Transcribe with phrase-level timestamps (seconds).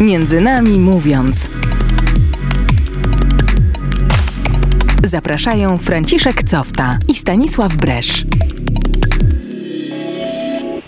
[0.00, 1.50] Między nami mówiąc.
[5.04, 8.26] Zapraszają Franciszek Cofta i Stanisław Bresz.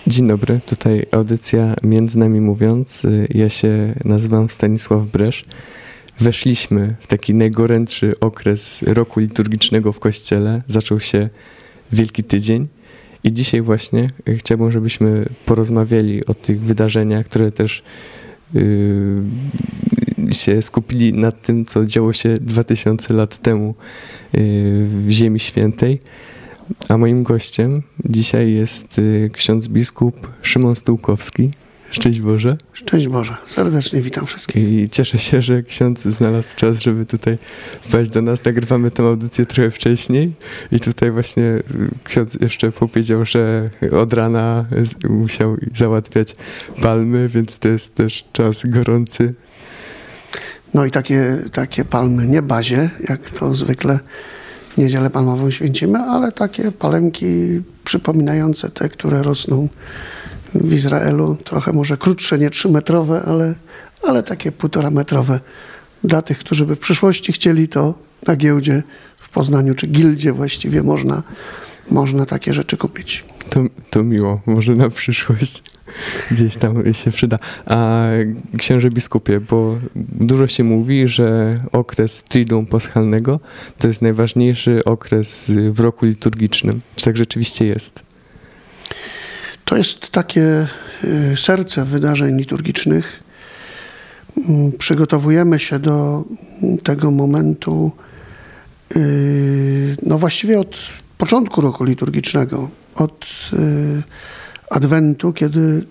[0.06, 3.06] Dzień dobry, tutaj audycja Między nami mówiąc.
[3.30, 5.44] Ja się nazywam Stanisław Bresz.
[6.20, 10.62] Weszliśmy w taki najgorętszy okres roku liturgicznego w kościele.
[10.66, 11.28] Zaczął się
[11.92, 12.68] Wielki Tydzień.
[13.24, 14.06] I dzisiaj właśnie
[14.36, 17.82] chciałbym, żebyśmy porozmawiali o tych wydarzeniach, które też
[20.32, 23.74] się skupili nad tym, co działo się 2000 lat temu
[24.32, 24.40] yy,
[24.86, 26.00] w Ziemi Świętej.
[26.88, 31.50] A moim gościem dzisiaj jest yy, ksiądz biskup Szymon Stułkowski.
[31.90, 32.56] Szczęść Boże.
[32.72, 33.36] Szczęść Boże.
[33.46, 34.68] Serdecznie witam wszystkich.
[34.68, 37.38] I cieszę się, że ksiądz znalazł czas, żeby tutaj
[37.88, 38.44] wejść do nas.
[38.44, 40.32] Nagrywamy tę audycję trochę wcześniej
[40.72, 41.62] i tutaj właśnie y,
[42.04, 44.64] ksiądz jeszcze powiedział, że od rana
[45.08, 46.36] musiał załatwiać
[46.82, 49.34] palmy, więc to jest też czas gorący.
[50.74, 53.98] No i takie, takie palmy nie bazie, jak to zwykle
[54.70, 59.68] w niedzielę palmową święcimy, ale takie palemki przypominające te, które rosną
[60.54, 63.54] w Izraelu, trochę może krótsze, nie trzymetrowe, ale,
[64.02, 65.40] ale takie półtora metrowe.
[66.04, 67.94] Dla tych, którzy by w przyszłości chcieli, to
[68.26, 68.82] na giełdzie
[69.16, 71.22] w Poznaniu, czy gildzie właściwie można,
[71.90, 73.24] można takie rzeczy kupić.
[73.50, 75.62] To, to miło, może na przyszłość
[76.30, 77.38] gdzieś tam się przyda.
[77.66, 78.06] A
[78.58, 83.40] księże biskupie, bo dużo się mówi, że okres Triduum Paschalnego
[83.78, 86.80] to jest najważniejszy okres w roku liturgicznym.
[86.96, 88.02] Czy tak rzeczywiście jest?
[89.70, 90.66] To jest takie
[91.04, 93.22] y, serce wydarzeń liturgicznych.
[94.48, 96.24] Mm, przygotowujemy się do
[96.82, 97.92] tego momentu,
[98.96, 100.76] y, no właściwie od
[101.18, 104.02] początku roku liturgicznego, od y,
[104.70, 105.86] Adwentu, kiedy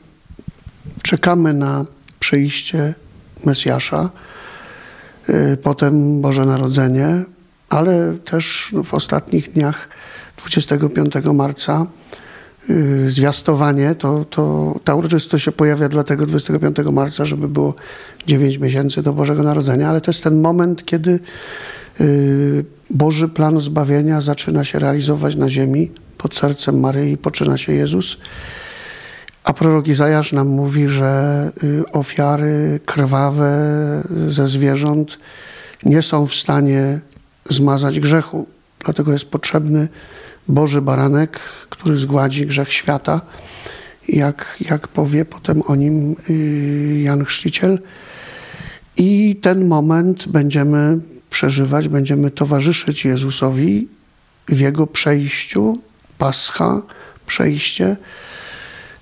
[1.02, 1.86] czekamy na
[2.19, 2.93] przyjście
[3.45, 4.09] Mesjasza,
[5.64, 7.23] potem Boże Narodzenie,
[7.69, 9.89] ale też w ostatnich dniach
[10.37, 11.86] 25 marca
[13.07, 17.73] zwiastowanie, to, to ta uroczystość się pojawia dlatego 25 marca, żeby było
[18.27, 21.19] 9 miesięcy do Bożego Narodzenia, ale to jest ten moment, kiedy
[22.02, 25.91] y, Boży plan zbawienia zaczyna się realizować na ziemi.
[26.17, 28.17] Pod sercem Maryi poczyna się Jezus.
[29.43, 33.51] A prorok Izajasz nam mówi, że y, ofiary krwawe
[34.27, 35.19] ze zwierząt
[35.83, 36.99] nie są w stanie
[37.49, 38.47] zmazać grzechu.
[38.86, 39.87] Dlatego jest potrzebny
[40.49, 41.39] Boży Baranek,
[41.70, 43.21] który zgładzi grzech świata,
[44.08, 47.80] jak, jak powie potem o nim y, Jan Chrzciciel.
[48.98, 50.99] I ten moment będziemy
[51.30, 53.87] przeżywać, będziemy towarzyszyć Jezusowi
[54.48, 55.80] w Jego przejściu,
[56.17, 56.81] Pascha,
[57.27, 57.98] przejście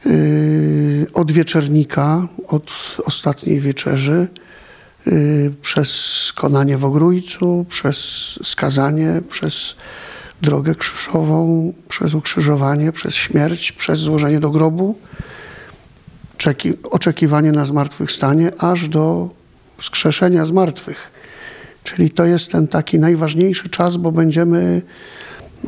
[0.05, 4.27] y, od wieczernika, od ostatniej wieczerzy,
[5.07, 5.91] y, przez
[6.35, 7.97] konanie w ogrójcu, przez
[8.43, 9.75] skazanie, przez
[10.41, 14.95] drogę krzyżową, przez ukrzyżowanie, przez śmierć, przez złożenie do grobu,
[16.91, 19.29] oczekiwanie na zmartwychwstanie, aż do
[19.81, 21.11] skrzeszenia zmartwych.
[21.83, 24.81] Czyli to jest ten taki najważniejszy czas, bo będziemy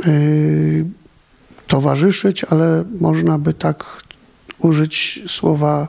[0.06, 0.86] yy,
[1.68, 3.86] towarzyszyć, ale można by tak
[4.60, 5.88] użyć słowa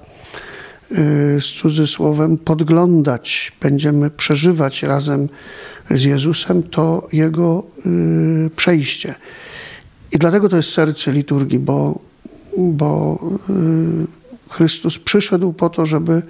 [1.40, 3.52] z cudzysłowem podglądać.
[3.60, 5.28] Będziemy przeżywać razem
[5.90, 9.14] z Jezusem, to Jego y, przejście.
[10.12, 11.98] I dlatego to jest serce liturgii, bo,
[12.58, 13.18] bo
[13.50, 14.06] y,
[14.50, 16.22] Chrystus przyszedł po to, żeby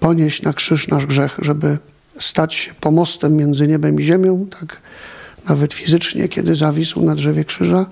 [0.00, 1.78] ponieść na krzyż nasz grzech, żeby
[2.18, 4.82] stać się pomostem między niebem i ziemią, tak
[5.48, 7.86] nawet fizycznie, kiedy zawisł na drzewie krzyża,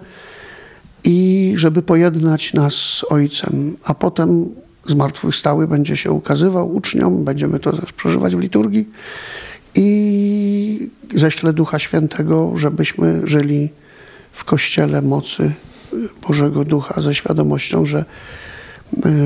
[1.05, 4.55] i żeby pojednać nas z Ojcem, a potem
[4.91, 8.89] zmartwychwstały będzie się ukazywał uczniom, będziemy to przeżywać w liturgii
[9.75, 13.69] i ześlę Ducha Świętego, żebyśmy żyli
[14.33, 15.53] w Kościele mocy
[16.29, 18.05] Bożego Ducha ze świadomością, że,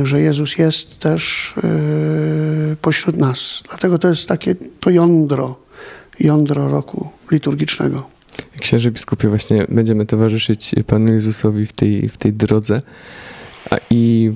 [0.05, 3.63] że Jezus jest też e, pośród nas.
[3.69, 5.57] Dlatego to jest takie to jądro,
[6.21, 8.07] jądro roku liturgicznego.
[8.61, 12.83] Księże biskupie, właśnie będziemy towarzyszyć Panu Jezusowi w tej, w tej drodze.
[13.71, 14.33] A i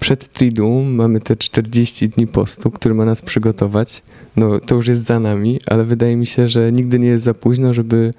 [0.00, 4.02] przed Triduum mamy te 40 dni postu, który ma nas przygotować.
[4.36, 7.34] No, to już jest za nami, ale wydaje mi się, że nigdy nie jest za
[7.34, 8.14] późno, żeby,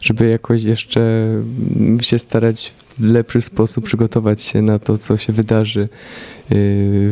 [0.00, 1.26] żeby jakoś jeszcze
[2.00, 5.88] się starać w lepszy sposób przygotować się na to, co się wydarzy yy,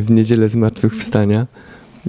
[0.01, 1.47] w niedzielę Zmartwychwstania.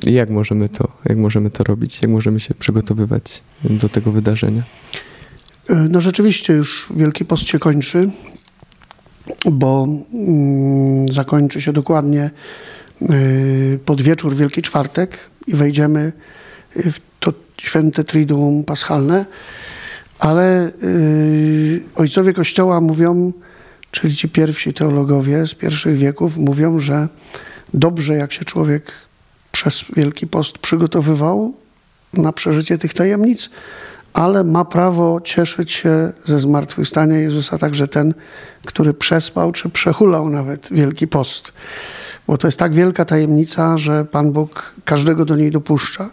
[0.07, 2.03] Jak możemy to, jak możemy to robić?
[2.03, 4.63] Jak możemy się przygotowywać do tego wydarzenia?
[5.89, 8.11] No rzeczywiście już Wielki Post się kończy
[9.51, 12.31] bo mm, zakończy się dokładnie
[13.03, 16.13] y, pod wieczór Wielki Czwartek i wejdziemy
[16.77, 19.27] w to święte Triduum Paschalne,
[20.19, 23.33] ale y, ojcowie Kościoła mówią,
[23.91, 27.09] czyli ci pierwsi teologowie z pierwszych wieków mówią, że
[27.75, 28.93] dobrze jak się człowiek
[29.53, 31.55] przez Wielki Post przygotowywał
[32.13, 33.51] na przeżycie tych tajemnic,
[34.13, 38.15] ale ma prawo cieszyć się ze zmartwychwstania Jezusa także ten,
[38.65, 41.53] który przespał czy przehulał nawet Wielki Post.
[42.27, 46.11] Bo to jest tak wielka tajemnica, że Pan Bóg każdego do niej dopuszcza.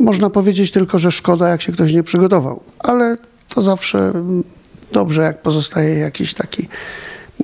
[0.00, 3.16] Można powiedzieć tylko, że szkoda, jak się ktoś nie przygotował, ale
[3.48, 4.12] to zawsze
[4.92, 6.68] dobrze, jak pozostaje jakiś taki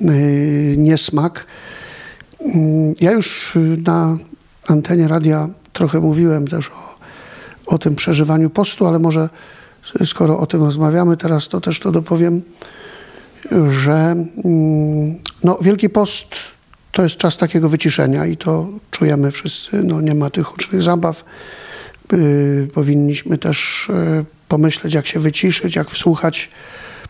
[0.01, 1.45] yy, niesmak.
[2.41, 2.51] Yy,
[3.01, 4.17] ja już na
[4.67, 6.95] antenie radia trochę mówiłem też o,
[7.65, 9.29] o tym przeżywaniu postu, ale może
[10.05, 12.41] skoro o tym rozmawiamy teraz, to też to dopowiem,
[13.69, 14.43] że yy,
[15.43, 16.35] no, Wielki Post
[16.91, 19.83] to jest czas takiego wyciszenia i to czujemy wszyscy.
[19.83, 21.25] No, nie ma tych hucznych zabaw.
[22.11, 26.49] Yy, powinniśmy też yy, pomyśleć, jak się wyciszyć, jak wsłuchać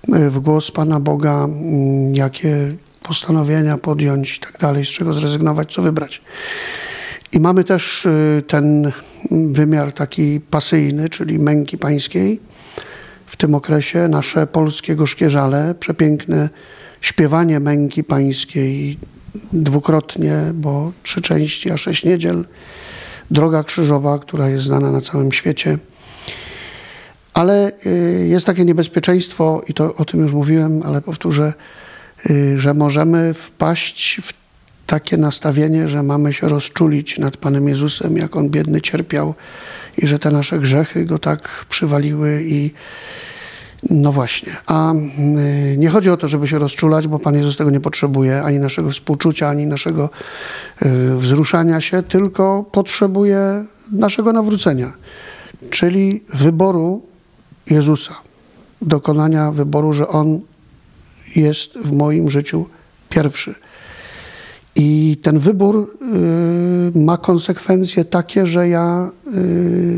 [0.08, 2.72] yy, w głos Pana Boga, yy, jakie
[3.04, 6.22] postanowienia podjąć i tak dalej, z czego zrezygnować, co wybrać.
[7.32, 8.92] I mamy też yy, ten
[9.32, 12.40] wymiar taki pasyjny, czyli męki pańskiej.
[13.34, 15.30] W tym okresie nasze polskie gorzkie
[15.80, 16.50] przepiękne
[17.02, 18.98] śpiewanie męki pańskiej
[19.54, 22.46] dwukrotnie, bo trzy części, a sześć niedziel.
[23.32, 25.78] Droga krzyżowa, która jest znana na całym świecie.
[27.34, 31.54] Ale y, jest takie niebezpieczeństwo, i to o tym już mówiłem, ale powtórzę,
[32.30, 34.43] y, że możemy wpaść w
[34.94, 39.34] takie nastawienie, że mamy się rozczulić nad Panem Jezusem, jak On biedny cierpiał
[39.98, 42.72] i że te nasze grzechy Go tak przywaliły i
[43.90, 44.52] no właśnie.
[44.68, 48.44] A y, nie chodzi o to, żeby się rozczulać, bo Pan Jezus tego nie potrzebuje,
[48.44, 50.10] ani naszego współczucia, ani naszego
[50.86, 54.94] y, wzruszania się, tylko potrzebuje naszego nawrócenia,
[55.70, 57.02] czyli wyboru
[57.70, 58.16] Jezusa,
[58.82, 60.42] dokonania wyboru, że On
[61.36, 62.66] jest w moim życiu
[63.10, 63.56] pierwszy.
[64.76, 65.98] I ten wybór
[66.96, 69.12] y, ma konsekwencje takie, że ja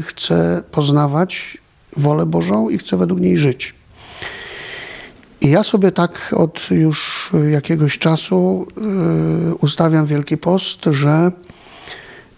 [0.02, 1.58] chcę poznawać
[1.98, 3.76] wolę Bożą i chcę według niej żyć.
[5.42, 8.68] I ja sobie tak od już jakiegoś czasu
[9.52, 11.32] y, ustawiam Wielki Post, że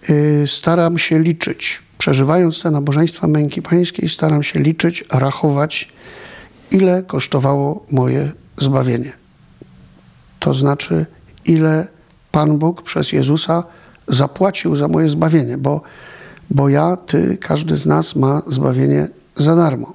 [0.09, 5.89] y, staram się liczyć, przeżywając te nabożeństwa męki pańskiej, staram się liczyć, rachować,
[6.71, 9.13] ile kosztowało moje zbawienie.
[10.39, 11.05] To znaczy,
[11.45, 11.87] ile
[12.37, 13.63] Pan Bóg przez Jezusa
[14.07, 15.81] zapłacił za moje zbawienie, bo,
[16.49, 19.93] bo ja, ty, każdy z nas ma zbawienie za darmo.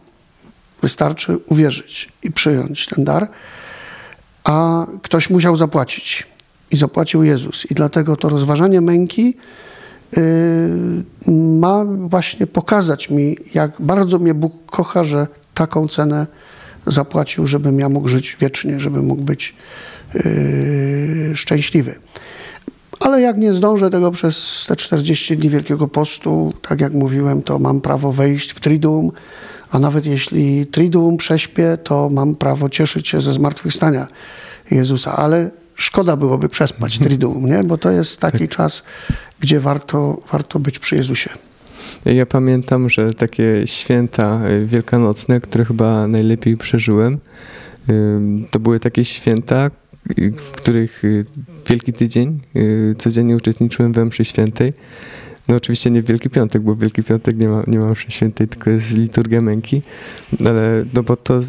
[0.82, 3.28] Wystarczy uwierzyć i przyjąć ten dar,
[4.44, 6.26] a ktoś musiał zapłacić
[6.70, 7.70] i zapłacił Jezus.
[7.70, 9.36] I dlatego to rozważanie męki
[10.16, 16.26] yy, ma właśnie pokazać mi, jak bardzo mnie Bóg kocha, że taką cenę
[16.86, 19.54] zapłacił, żebym ja mógł żyć wiecznie, żebym mógł być
[20.14, 21.94] yy, szczęśliwy.
[23.04, 27.58] Ale jak nie zdążę tego przez te 40 dni Wielkiego Postu, tak jak mówiłem, to
[27.58, 29.10] mam prawo wejść w Triduum,
[29.70, 34.06] a nawet jeśli Triduum prześpię, to mam prawo cieszyć się ze zmartwychwstania
[34.70, 35.16] Jezusa.
[35.16, 37.08] Ale szkoda byłoby przespać mhm.
[37.08, 37.64] Triduum, nie?
[37.64, 38.49] bo to jest taki tak.
[38.49, 38.82] czas,
[39.40, 41.30] gdzie warto, warto być przy Jezusie.
[42.04, 47.18] Ja pamiętam, że takie święta y, wielkanocne, które chyba najlepiej przeżyłem,
[48.50, 49.71] to były takie święta,
[50.37, 51.25] w których y,
[51.68, 54.73] Wielki Tydzień y, codziennie uczestniczyłem we mszy świętej.
[55.49, 58.11] No oczywiście nie w Wielki Piątek, bo w Wielki Piątek nie ma, nie ma mszy
[58.11, 59.82] świętej, tylko jest liturgia męki,
[60.47, 61.42] ale no bo to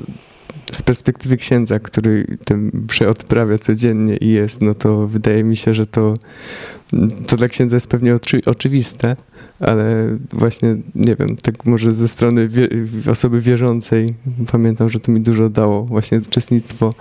[0.71, 5.87] z perspektywy księdza, który ten przeodprawia codziennie i jest, no to wydaje mi się, że
[5.87, 6.17] to,
[7.27, 9.15] to dla księdza jest pewnie oczy, oczywiste,
[9.59, 12.69] ale właśnie, nie wiem, tak może ze strony wie,
[13.11, 14.13] osoby wierzącej
[14.51, 16.93] pamiętam, że to mi dużo dało, właśnie uczestnictwo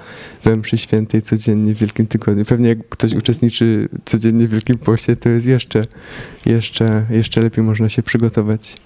[0.44, 2.44] we mszy świętej codziennie w Wielkim Tygodniu.
[2.44, 5.86] Pewnie jak ktoś uczestniczy codziennie w Wielkim Poście, to jest jeszcze,
[6.46, 8.76] jeszcze, jeszcze lepiej można się przygotować.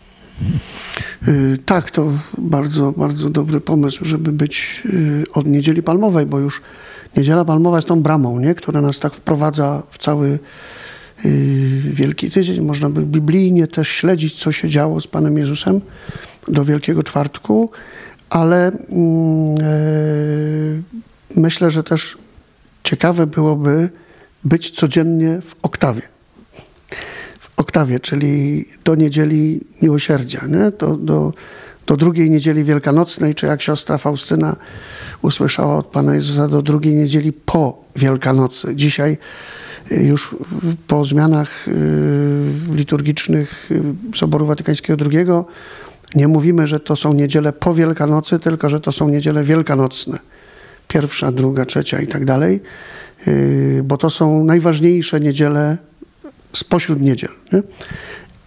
[1.29, 6.63] Y, tak, to bardzo, bardzo dobry pomysł, żeby być y, od Niedzieli Palmowej, bo już
[7.17, 8.55] Niedziela Palmowa jest tą bramą, nie?
[8.55, 10.39] która nas tak wprowadza w cały
[11.85, 12.61] Wielki Tydzień.
[12.61, 15.81] Można by biblijnie też śledzić, co się działo z Panem Jezusem
[16.49, 17.71] do Wielkiego Czwartku,
[18.31, 19.57] ale mm,
[21.37, 22.19] myślę, że też
[22.85, 23.91] ciekawe byłoby
[24.45, 26.03] być codziennie w oktawie
[27.57, 30.71] oktawie, czyli do niedzieli miłosierdzia, nie?
[30.79, 31.33] Do, do,
[31.87, 34.57] do drugiej niedzieli wielkanocnej, czy jak siostra Faustyna
[35.23, 38.77] usłyszała od Pana Jezusa, do drugiej niedzieli po Wielkanocy.
[38.77, 39.19] Dzisiaj
[39.91, 40.37] Już
[40.87, 41.67] po zmianach
[42.73, 43.71] liturgicznych
[44.15, 45.27] Soboru Watykańskiego II
[46.15, 50.19] nie mówimy, że to są niedziele po Wielkanocy, tylko że to są niedziele wielkanocne.
[50.89, 52.61] Pierwsza, druga, trzecia i tak dalej,
[53.85, 55.79] bo to są najważniejsze niedziele
[56.53, 57.31] spośród niedziel.
[57.53, 57.63] Nie?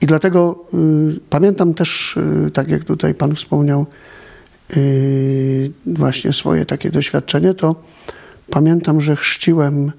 [0.01, 0.65] I dlatego
[1.13, 2.17] y, pamiętam też,
[2.48, 3.86] y, tak jak tutaj Pan wspomniał,
[4.77, 7.75] y, właśnie swoje takie doświadczenie, to
[8.50, 9.91] pamiętam, że chrzciłem y,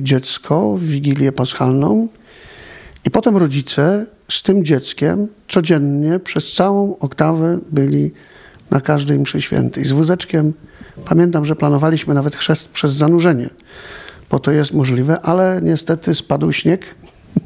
[0.00, 2.08] dziecko w Wigilię Paschalną
[3.06, 8.10] i potem rodzice z tym dzieckiem codziennie przez całą oktawę byli
[8.70, 9.84] na każdej mszy świętej.
[9.84, 10.52] Z wózeczkiem
[11.04, 13.50] pamiętam, że planowaliśmy nawet chrzest przez zanurzenie,
[14.30, 16.94] bo to jest możliwe, ale niestety spadł śnieg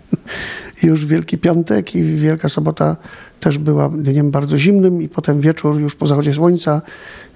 [0.82, 2.96] już Wielki Piątek i Wielka Sobota
[3.40, 6.82] też była dniem bardzo zimnym i potem wieczór już po zachodzie słońca,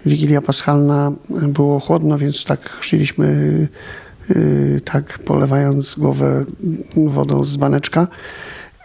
[0.06, 3.68] Wigilia Paschalna było chłodno, więc tak chrzciliśmy
[4.84, 6.44] tak polewając głowę
[6.96, 8.08] wodą z baneczka.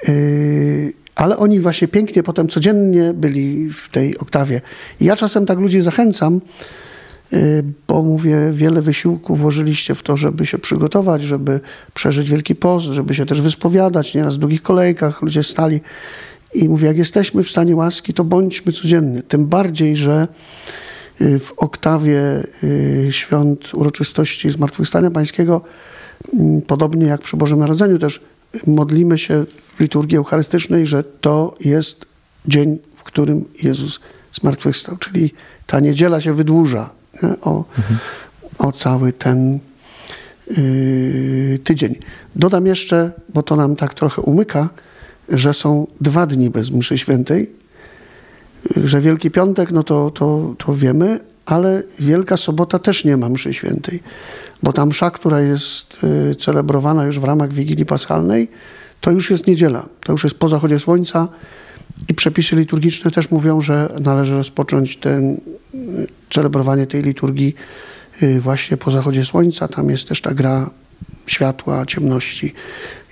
[0.07, 4.61] Yy, ale oni właśnie pięknie potem codziennie byli w tej oktawie.
[4.99, 6.41] I ja czasem tak ludzi zachęcam,
[7.33, 11.59] Y, bo mówię, wiele wysiłku włożyliście w to, żeby się przygotować, żeby
[11.93, 15.81] przeżyć Wielki Post, żeby się też wyspowiadać, nieraz w długich kolejkach ludzie stali.
[16.53, 19.21] I mówię, jak jesteśmy w stanie łaski, to bądźmy codziennie.
[19.21, 20.86] Tym bardziej, że y,
[21.19, 25.61] w oktawie y, świąt uroczystości Zmartwychwstania Pańskiego,
[26.33, 28.21] mm, podobnie jak przy Bożym Narodzeniu, też
[28.67, 29.45] modlimy się
[29.75, 32.05] w liturgii eucharystycznej, że to jest
[32.47, 33.99] dzień, w którym Jezus
[34.33, 34.97] zmartwychwstał.
[34.97, 35.33] Czyli
[35.67, 36.89] ta niedziela się wydłuża
[37.41, 37.99] o, mhm.
[38.57, 39.59] o cały ten
[40.57, 41.95] y, tydzień.
[42.35, 44.69] Dodam jeszcze, bo to nam tak trochę umyka,
[45.29, 47.51] że są dwa dni bez mszy świętej,
[48.83, 53.53] że Wielki Piątek, no to, to, to wiemy, ale Wielka Sobota też nie ma mszy
[53.53, 54.03] świętej,
[54.63, 58.47] bo ta msza, która jest y, celebrowana już w ramach Wigilii Paschalnej,
[59.01, 61.29] to już jest niedziela, to już jest po zachodzie słońca,
[62.09, 65.41] i przepisy liturgiczne też mówią, że należy rozpocząć ten,
[66.29, 67.55] celebrowanie tej liturgii
[68.23, 69.67] y, właśnie po zachodzie słońca.
[69.67, 70.69] Tam jest też ta gra
[71.27, 72.53] światła, ciemności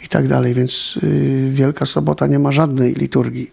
[0.05, 3.51] i tak dalej, więc y, Wielka Sobota nie ma żadnej liturgii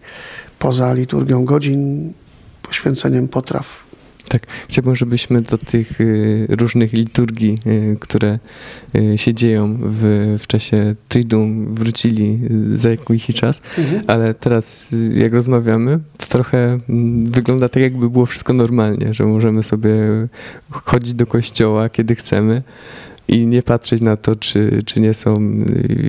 [0.63, 2.13] poza liturgią godzin,
[2.61, 3.83] poświęceniem potraw
[4.29, 8.39] tak, chciałbym, żebyśmy do tych y, różnych liturgii, y, które
[8.95, 12.39] y, się dzieją w, w czasie Triduum, wrócili
[12.75, 14.03] za jakiś czas, mhm.
[14.07, 19.63] ale teraz jak rozmawiamy, to trochę mm, wygląda tak, jakby było wszystko normalnie, że możemy
[19.63, 19.93] sobie
[20.69, 22.63] chodzić do kościoła, kiedy chcemy
[23.27, 25.59] i nie patrzeć na to, czy, czy nie są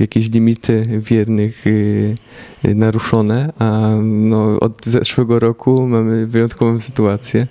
[0.00, 1.64] jakieś limity wiernych
[2.64, 7.46] naruszone, a no, od zeszłego roku mamy wyjątkową sytuację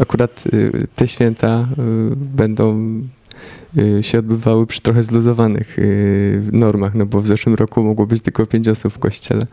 [0.00, 2.92] akurat y, te święta y, będą
[3.78, 5.76] y, się odbywały przy trochę zluzowanych
[6.52, 9.46] normach, no bo w zeszłym roku mogło być tylko pięć osób w kościele.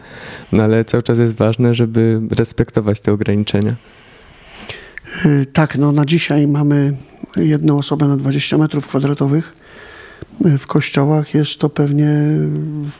[0.51, 3.75] No ale cały czas jest ważne, żeby respektować te ograniczenia.
[5.53, 6.93] Tak, no na dzisiaj mamy
[7.35, 9.53] jedną osobę na 20 metrów kwadratowych.
[10.59, 12.09] W kościołach jest to pewnie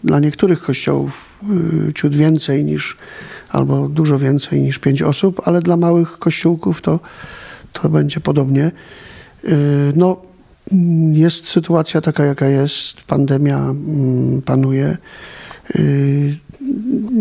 [0.04, 1.26] dla niektórych kościołów
[1.96, 2.98] ciut więcej niż,
[3.50, 7.00] albo dużo więcej niż pięć osób, ale dla małych kościółków to
[7.74, 8.72] to będzie podobnie.
[9.46, 9.52] Y,
[9.96, 10.18] no,
[11.12, 13.02] jest sytuacja taka, jaka jest.
[13.02, 14.98] Pandemia mm, panuje.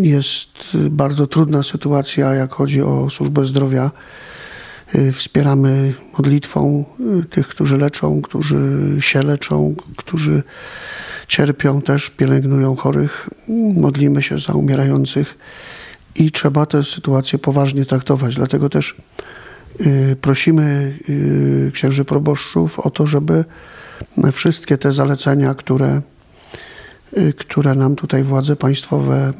[0.01, 3.91] Jest bardzo trudna sytuacja, jak chodzi o służbę zdrowia.
[4.95, 6.85] Y, wspieramy modlitwą
[7.29, 8.57] tych, którzy leczą, którzy
[8.99, 10.43] się leczą, którzy
[11.27, 13.29] cierpią też, pielęgnują chorych.
[13.75, 15.37] Modlimy się za umierających
[16.15, 18.35] i trzeba tę sytuację poważnie traktować.
[18.35, 18.95] Dlatego też
[19.85, 23.45] Y, prosimy y, księży proboszczów o to, żeby
[24.31, 26.01] wszystkie te zalecenia, które,
[27.17, 29.31] y, które nam tutaj władze państwowe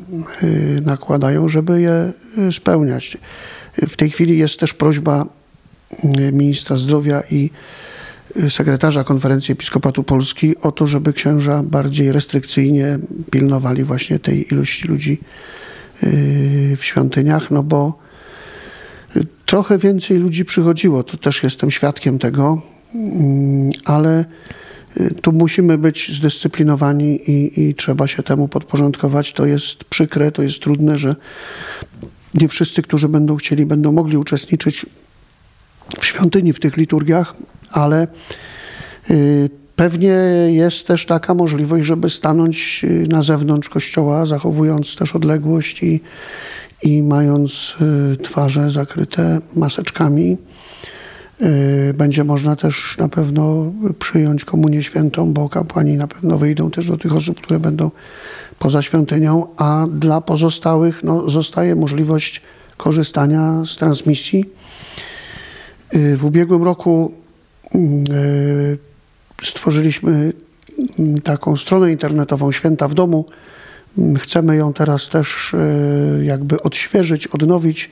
[0.82, 2.14] nakładają, żeby je
[2.52, 3.18] spełniać.
[3.88, 5.26] W tej chwili jest też prośba
[6.32, 7.50] ministra zdrowia i
[8.50, 13.00] sekretarza Konferencji Episkopatu Polski o to, żeby księża bardziej restrykcyjnie
[13.32, 15.20] pilnowali właśnie tej ilości ludzi
[16.78, 18.08] w świątyniach, no bo
[19.48, 22.62] Trochę więcej ludzi przychodziło, to też jestem świadkiem tego,
[22.96, 24.26] mm, ale
[25.02, 29.34] y, tu musimy być zdyscyplinowani i, i, trzeba się temu podporządkować.
[29.34, 31.16] To jest przykre, to jest trudne, że
[32.34, 34.86] nie wszyscy, którzy będą chcieli, będą mogli uczestniczyć
[36.00, 37.36] w świątyni, w tych liturgiach,
[37.72, 38.08] ale
[39.10, 40.16] y, pewnie
[40.50, 46.02] jest też taka możliwość, żeby stanąć y, na zewnątrz kościoła, zachowując też odległość i,
[46.84, 47.76] i mając
[48.14, 50.38] y, twarze zakryte maseczkami,
[51.94, 56.98] Będzie można też na pewno przyjąć komunię świętą, bo kapłani na pewno wyjdą też do
[56.98, 57.92] tych osób, które będą
[58.60, 62.42] poza świątynią, a dla pozostałych no, zostaje możliwość
[62.78, 64.46] korzystania z transmisji.
[65.96, 67.12] Y, W ubiegłym roku
[67.76, 68.78] y,
[69.44, 70.34] stworzyliśmy
[71.00, 73.26] mm, taką stronę internetową Święta w Domu.
[73.98, 77.90] Mm, Chcemy ją teraz też y, jakby odświeżyć, odnowić,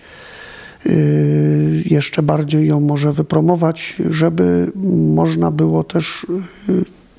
[1.86, 4.72] jeszcze bardziej ją może wypromować, żeby
[5.12, 6.28] można było też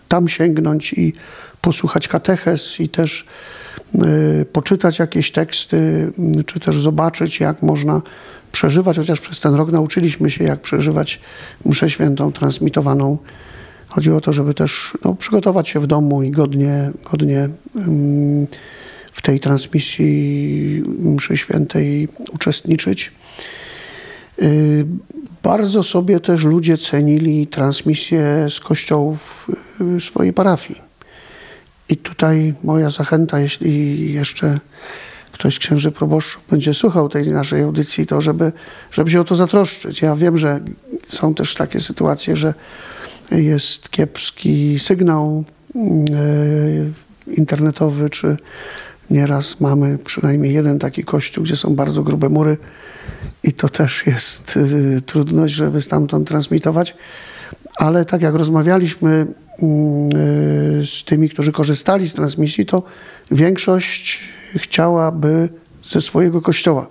[0.08, 1.12] tam sięgnąć i
[1.60, 3.26] posłuchać katechez i też
[4.52, 8.02] poczytać jakieś teksty, y, czy też zobaczyć, jak można
[8.56, 11.20] przeżywać, chociaż przez ten rok nauczyliśmy się, jak przeżywać
[11.64, 13.18] mszę świętą transmitowaną.
[13.88, 18.46] Chodzi o to, żeby też no, przygotować się w domu i godnie, godnie ym,
[19.12, 23.12] w tej transmisji mszy świętej uczestniczyć.
[24.42, 24.86] Y,
[25.42, 29.50] Bardzo sobie też ludzie cenili transmisję z kościołów
[29.96, 30.80] y, swojej parafii.
[31.88, 34.60] I tutaj moja zachęta, jeśli jeszcze
[35.38, 38.52] ktoś księży proboszczów będzie słuchał tej naszej audycji, to żeby,
[38.92, 40.02] żeby się o to zatroszczyć.
[40.02, 40.60] Ja wiem, że
[41.08, 42.54] są też takie sytuacje, że
[43.30, 45.44] jest kiepski sygnał
[45.76, 45.80] y,
[47.36, 48.36] internetowy, czy
[49.10, 52.56] nieraz mamy przynajmniej jeden taki kościół, gdzie są bardzo grube mury
[53.42, 56.96] i to też jest y, trudność, żeby stamtąd transmitować.
[57.76, 59.26] Ale tak jak rozmawialiśmy
[59.62, 60.10] mm,
[60.80, 62.82] y, z tymi, którzy korzystali z transmisji, to
[63.30, 65.48] większość chciałaby
[65.84, 66.86] ze swojego kościoła.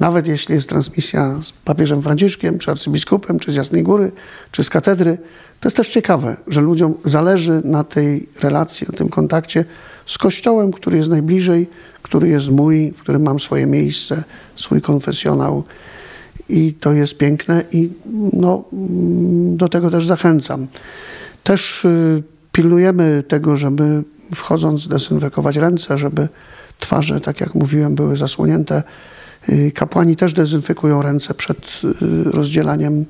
[0.00, 4.12] Nawet jeśli jest transmisja z papieżem Franciszkiem, czy arcybiskupem, czy z Jasnej Góry,
[4.50, 5.18] czy z katedry,
[5.60, 9.64] to jest też ciekawe, że ludziom zależy na tej relacji, na tym kontakcie
[10.06, 11.66] z kościołem, który jest najbliżej,
[12.02, 14.24] który jest mój, w którym mam swoje miejsce,
[14.56, 15.64] swój konfesjonał.
[16.48, 17.90] I to jest piękne i
[18.32, 18.64] no,
[19.56, 20.66] do tego też zachęcam.
[21.44, 24.02] Też y, pilnujemy tego, żeby
[24.34, 26.28] wchodząc dezynfekować ręce, żeby
[26.84, 28.82] twarze, tak jak mówiłem, były zasłonięte.
[29.48, 33.06] Y, Kapłani też dezynfekują ręce przed y, rozdzielaniem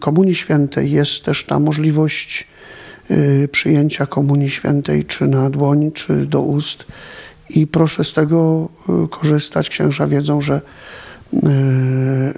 [0.00, 0.90] Komunii Świętej.
[0.90, 2.46] Jest też ta możliwość
[3.10, 6.86] y, przyjęcia Komunii Świętej czy na dłoń, czy do ust.
[7.50, 8.68] I proszę z tego
[9.10, 9.68] korzystać.
[9.68, 10.60] Księża wiedzą, że,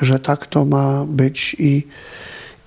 [0.01, 1.87] że tak to ma być i,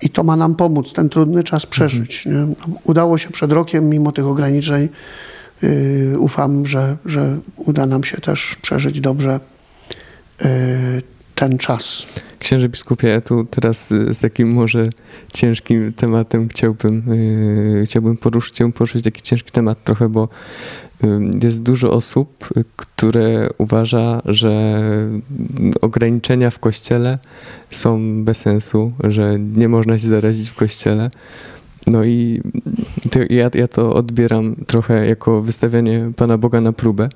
[0.02, 2.26] i to ma nam pomóc ten trudny czas przeżyć.
[2.26, 2.32] Nie?
[2.32, 4.88] No, Udało się przed rokiem, mimo tych ograniczeń.
[5.62, 9.40] Y, Ufam, że, że uda nam się też przeżyć dobrze
[10.44, 11.02] y,
[11.36, 12.06] ten czas.
[12.38, 14.86] Księże biskupie, ja tu teraz y, z takim może
[15.32, 17.02] ciężkim tematem chciałbym,
[17.74, 20.28] yy, chciałbym poruszyć, chciałbym poruszyć taki ciężki temat trochę, bo
[21.02, 24.82] yy, jest dużo osób, y, które uważa, że
[25.80, 27.18] ograniczenia w kościele
[27.70, 31.10] są bez sensu, że nie można się zarazić w kościele.
[31.86, 32.40] No i
[33.10, 37.08] to ja, ja to odbieram trochę jako wystawianie Pana Boga na próbę,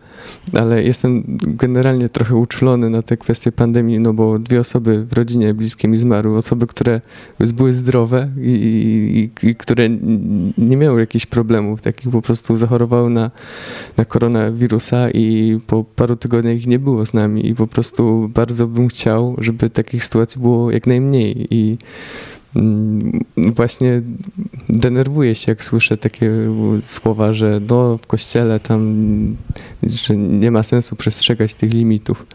[0.54, 5.54] ale jestem generalnie trochę uczulony na te kwestie pandemii, no bo dwie osoby w rodzinie
[5.54, 7.00] bliskie mi zmarły, osoby, które
[7.54, 8.50] były zdrowe i,
[9.42, 9.88] i, i które
[10.59, 13.30] nie miały jakichś problemów, takich po prostu zachorowały na,
[13.96, 18.66] na koronawirusa i po paru tygodniach ich nie było z nami i po prostu bardzo
[18.66, 21.78] bym chciał, żeby takich sytuacji było jak najmniej i
[23.36, 24.02] Właśnie
[24.68, 26.30] denerwuję się, jak słyszę takie
[26.84, 29.36] słowa, że no w kościele tam,
[29.82, 32.26] że nie ma sensu przestrzegać tych limitów.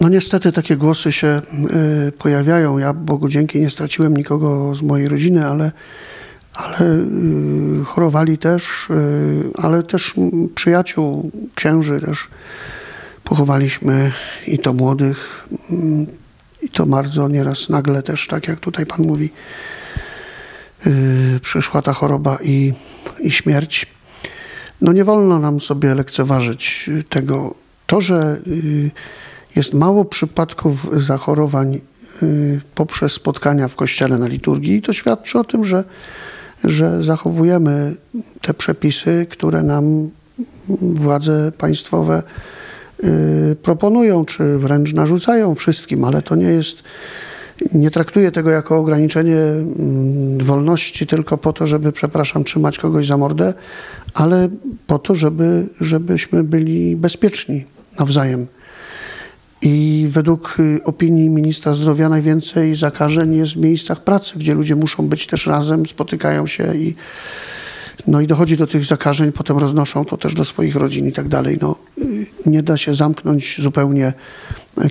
[0.00, 1.42] No niestety takie głosy się
[2.08, 2.78] y, pojawiają.
[2.78, 5.72] Ja Bogu dzięki nie straciłem nikogo z mojej rodziny, ale,
[6.54, 8.94] ale y, chorowali też, y,
[9.54, 12.28] ale też mm, przyjaciół, księży też
[13.24, 14.12] pochowaliśmy
[14.46, 16.06] i to młodych mm,
[16.62, 19.30] i to bardzo nieraz nagle też, tak jak tutaj Pan mówi,
[20.86, 22.72] y, przyszła ta choroba i,
[23.20, 23.86] i śmierć.
[24.80, 27.54] No nie wolno nam sobie lekceważyć y, tego.
[27.86, 28.90] To, że y,
[29.56, 31.80] jest mało przypadków zachorowań
[32.22, 35.84] y, poprzez spotkania w kościele na liturgii, to świadczy o tym, że,
[36.64, 37.96] że zachowujemy
[38.40, 40.10] te przepisy, które nam
[40.80, 42.22] władze państwowe
[43.62, 46.82] proponują, czy wręcz narzucają wszystkim, ale to nie jest.
[47.72, 53.16] Nie traktuję tego jako ograniczenie mm, wolności tylko po to, żeby, przepraszam, trzymać kogoś za
[53.16, 53.54] mordę,
[54.14, 54.48] ale
[54.86, 57.64] po to, żeby, żebyśmy byli bezpieczni
[57.98, 58.46] nawzajem.
[59.62, 65.08] I według y, opinii ministra zdrowia najwięcej zakażeń jest w miejscach pracy, gdzie ludzie muszą
[65.08, 66.94] być też razem, spotykają się i,
[68.06, 71.28] no i dochodzi do tych zakażeń, potem roznoszą to też do swoich rodzin i tak
[71.28, 71.58] dalej.
[71.62, 71.76] No,
[72.46, 74.12] nie da się zamknąć zupełnie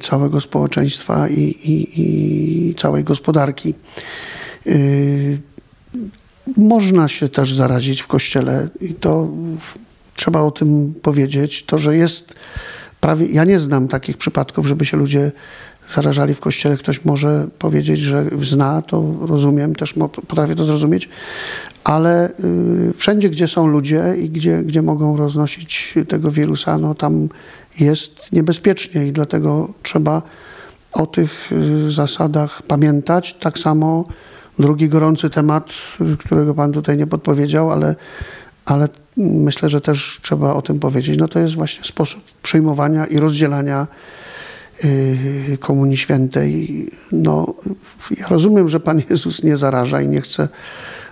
[0.01, 3.73] całego społeczeństwa i, i, i całej gospodarki.
[4.67, 5.39] Y,
[6.57, 9.27] można się też zarazić w kościele i to
[10.15, 11.65] trzeba o tym powiedzieć.
[11.65, 12.35] To, że jest
[12.99, 15.31] prawie, ja nie znam takich przypadków, żeby się ludzie
[15.89, 16.77] zarażali w kościele.
[16.77, 19.93] Ktoś może powiedzieć, że zna, to rozumiem, też
[20.27, 21.09] potrafię to zrozumieć,
[21.83, 27.29] ale y, wszędzie, gdzie są ludzie i gdzie, gdzie mogą roznosić tego wirusa, no tam
[27.79, 30.21] jest niebezpiecznie i dlatego trzeba
[30.91, 33.33] o tych y, zasadach pamiętać.
[33.33, 34.05] Tak samo
[34.59, 35.69] drugi gorący temat,
[36.19, 37.95] którego Pan tutaj nie podpowiedział, ale,
[38.65, 41.17] ale myślę, że też trzeba o tym powiedzieć.
[41.17, 43.87] No to jest właśnie sposób przyjmowania i rozdzielania
[44.85, 46.87] y, Komunii Świętej.
[47.11, 47.53] No,
[48.17, 50.47] ja rozumiem, że Pan Jezus nie zaraża i nie chce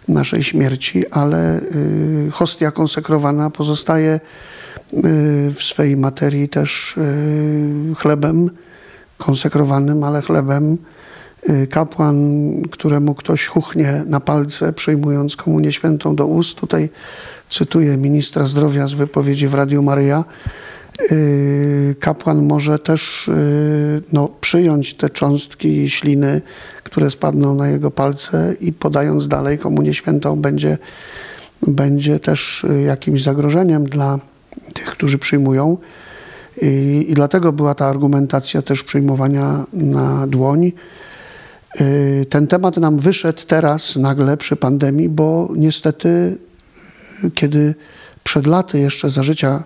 [0.09, 4.19] naszej śmierci, ale y, hostia konsekrowana pozostaje
[5.55, 6.95] w swej materii też
[7.97, 8.49] chlebem
[9.17, 10.77] konsekrowanym, ale chlebem.
[11.49, 16.57] Y, kapłan, któremu ktoś chuchnie na palce, przyjmując komunię świętą do ust.
[16.57, 16.89] Tutaj
[17.49, 20.23] cytuję ministra zdrowia z wypowiedzi w Radiu Maryja.
[21.11, 26.41] Y, kapłan może też y, no, przyjąć te cząstki śliny,
[26.83, 30.77] które spadną na jego palce i podając dalej komunię świętą będzie,
[31.67, 34.19] będzie też jakimś zagrożeniem dla
[34.73, 35.77] tych, którzy przyjmują.
[36.61, 40.71] I, I, dlatego była ta argumentacja też przyjmowania na dłoń.
[41.81, 46.37] Y, ten temat nam wyszedł teraz nagle przy pandemii, bo niestety,
[47.35, 47.75] kiedy
[48.23, 49.63] przed laty jeszcze za życia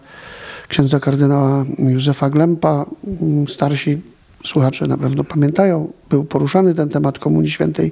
[0.74, 2.86] księdza kardynała Józefa Glempa,
[3.22, 4.02] mm, starsi
[4.46, 7.92] słuchacze na pewno pamiętają, był poruszany ten temat Komunii Świętej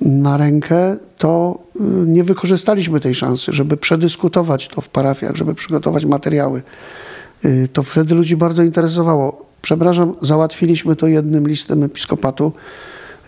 [0.00, 6.04] na rękę, to y, nie wykorzystaliśmy tej szansy, żeby przedyskutować to w parafiach, żeby przygotować
[6.04, 6.62] materiały
[7.44, 9.46] Y, to wtedy ludzi bardzo interesowało.
[9.62, 12.52] Przepraszam, załatwiliśmy to jednym listem episkopatu,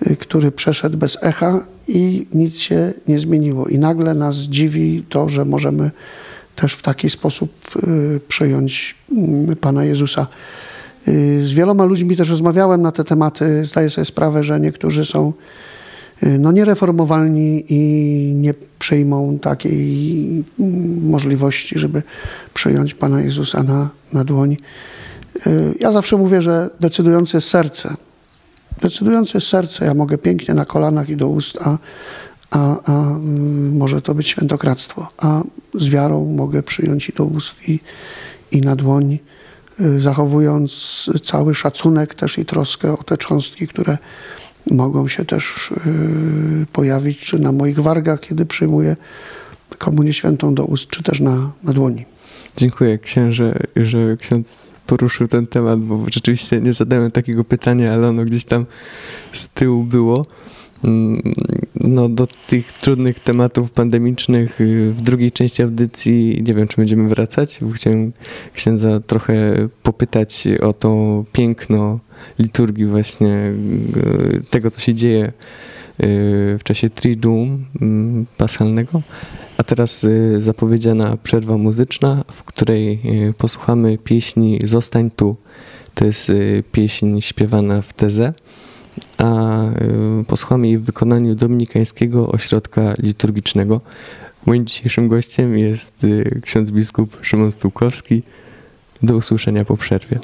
[0.07, 3.67] y, który przeszedł bez echa i nic się nie zmieniło.
[3.67, 5.91] I nagle nas dziwi to, że możemy
[6.61, 10.27] też w taki sposób y, przyjąć mm, Pana Jezusa.
[11.43, 13.67] Z wieloma ludźmi też rozmawiałem na te tematy.
[13.67, 15.33] Zdaję sobie sprawę, że niektórzy są
[16.23, 17.79] no, niereformowalni i
[18.35, 20.45] nie przyjmą takiej
[21.03, 22.03] możliwości, żeby
[22.55, 24.57] przyjąć Pana Jezusa na, na dłoń.
[25.47, 27.95] Y, ja zawsze mówię, że decydujące jest serce.
[28.83, 29.85] Decydujące jest serce.
[29.85, 31.79] Ja mogę pięknie na kolanach i do ust, a,
[32.51, 35.09] a, a mm, może to być świętokradztwo.
[35.19, 35.43] A
[35.75, 37.81] z wiarą mogę przyjąć i do ust, i,
[38.51, 39.19] i na dłoń,
[39.81, 43.99] y, zachowując cały szacunek też i troskę o te cząstki, które
[44.71, 48.97] mogą się też y, pojawić, czy na moich wargach, kiedy przyjmuję
[49.79, 52.05] komunię świętą do ust, czy też na, na dłoni.
[52.57, 58.25] Dziękuję księże, że ksiądz poruszył ten temat, bo rzeczywiście nie zadałem takiego pytania, ale ono
[58.25, 58.67] gdzieś tam
[59.33, 60.27] z tyłu było.
[60.85, 61.35] Mm,
[61.75, 67.09] no, do tych trudnych tematów pandemicznych y, w drugiej części audycji nie wiem, czy będziemy
[67.09, 68.13] wracać, bo chciałem
[68.55, 71.99] księdza trochę popytać o to piękno
[72.39, 73.53] liturgii właśnie
[73.97, 75.33] y, tego, co się dzieje y,
[76.59, 79.03] w czasie Triduum mm, paschalnego.
[79.57, 80.07] A teraz
[80.39, 83.03] zapowiedziana przerwa muzyczna, w której
[83.39, 85.37] posłuchamy pieśni Zostań tu.
[85.95, 86.33] To jest
[86.73, 88.33] pieśń śpiewana w tezę
[89.19, 89.65] a
[90.21, 93.81] y, posłuchamy jej w wykonaniu Dominikańskiego Ośrodka Liturgicznego.
[94.47, 98.23] Moim dzisiejszym gościem jest y, ksiądz biskup Szymon Stułkowski.
[99.03, 100.19] Do usłyszenia po przerwie.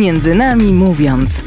[0.00, 1.44] Między nami mówiąc.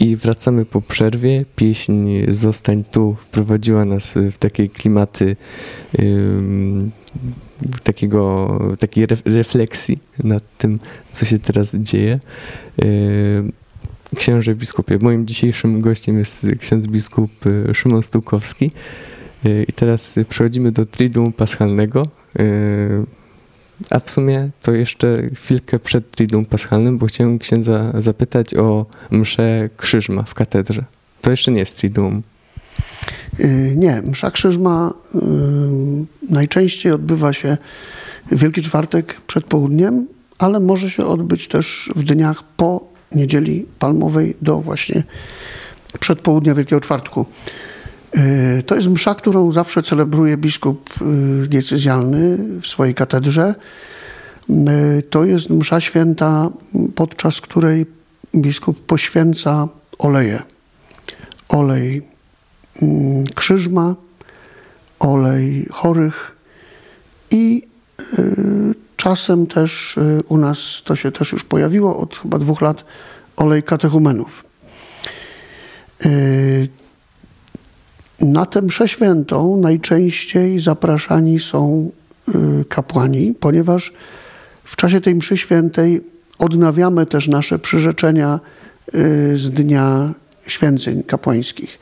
[0.00, 1.44] I wracamy po przerwie.
[1.56, 5.36] Pieśń Zostań tu wprowadziła nas w takie klimaty
[7.82, 10.78] takiego, takiej refleksji nad tym,
[11.12, 12.20] co się teraz dzieje.
[12.78, 13.52] Yy,
[14.16, 18.70] księże biskupie, moim dzisiejszym gościem jest ksiądz biskup y, Szymon Stułkowski.
[19.44, 22.06] Yy, I teraz przechodzimy do Triduum Paschalnego.
[22.38, 23.06] Yy,
[23.90, 29.68] a w sumie to jeszcze chwilkę przed Triduum Paschalnym, bo chciałem księdza zapytać o mszę
[29.76, 30.84] Krzyżma w katedrze.
[31.20, 32.22] To jeszcze nie jest Triduum.
[33.40, 35.18] Y, nie, msza Krzyżma y,
[36.30, 37.56] najczęściej odbywa się
[38.30, 40.06] w Wielki Czwartek przed południem,
[40.38, 45.02] ale może się odbyć też w dniach po Niedzieli Palmowej do właśnie
[46.00, 47.26] przedpołudnia Wielkiego Czwartku.
[48.16, 50.94] Y, to jest msza, którą zawsze celebruje biskup
[51.46, 53.54] diecezjalny w swojej katedrze.
[55.10, 56.50] To jest msza święta,
[56.94, 57.86] podczas której
[58.34, 60.42] biskup poświęca oleje.
[61.48, 62.02] Olej
[62.82, 63.94] mm, krzyżma,
[64.98, 66.36] olej chorych
[67.30, 67.62] i
[68.96, 72.84] czasem też u nas to się też już pojawiło od chyba dwóch lat
[73.36, 74.44] olej katechumenów.
[78.20, 81.90] Na tę mszę świętą najczęściej zapraszani są
[82.68, 83.92] kapłani, ponieważ
[84.64, 86.00] w czasie tej mszy świętej
[86.38, 88.40] odnawiamy też nasze przyrzeczenia
[89.34, 90.14] z dnia
[90.46, 91.78] święceń kapłańskich.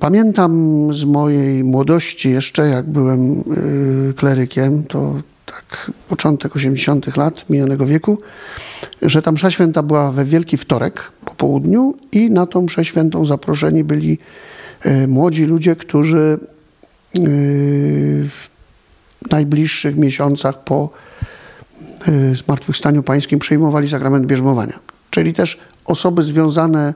[0.00, 3.44] Pamiętam z mojej młodości jeszcze, jak byłem
[4.16, 5.14] klerykiem, to
[5.46, 7.16] tak początek 80.
[7.16, 8.18] lat minionego wieku,
[9.02, 13.24] że ta msza święta była we Wielki Wtorek po południu i na tą mszę świętą
[13.24, 14.18] zaproszeni byli
[15.08, 16.38] młodzi ludzie, którzy
[18.28, 18.48] w
[19.30, 20.90] najbliższych miesiącach po
[22.44, 24.78] zmartwychwstaniu pańskim przyjmowali sakrament bierzmowania.
[25.10, 26.94] Czyli też osoby związane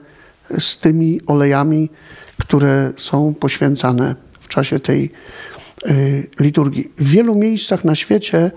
[0.58, 1.90] z tymi olejami,
[2.38, 5.12] które są poświęcane w czasie tej
[6.40, 6.92] liturgii.
[6.96, 8.50] W wielu miejscach na świecie,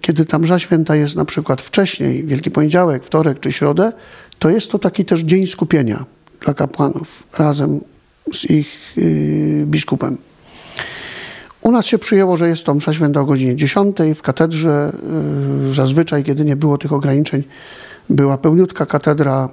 [0.00, 3.92] kiedy ta msza święta jest na przykład wcześniej, Wielki Poniedziałek, wtorek czy środę,
[4.38, 6.04] to jest to taki też dzień skupienia
[6.44, 7.80] dla kapłanów razem
[8.32, 8.96] z ich
[9.64, 10.18] biskupem.
[11.60, 14.92] U nas się przyjęło, że jest to msza święta o godzinie 10 w katedrze.
[15.72, 17.42] Zazwyczaj, kiedy nie było tych ograniczeń,
[18.10, 19.48] była pełniutka katedra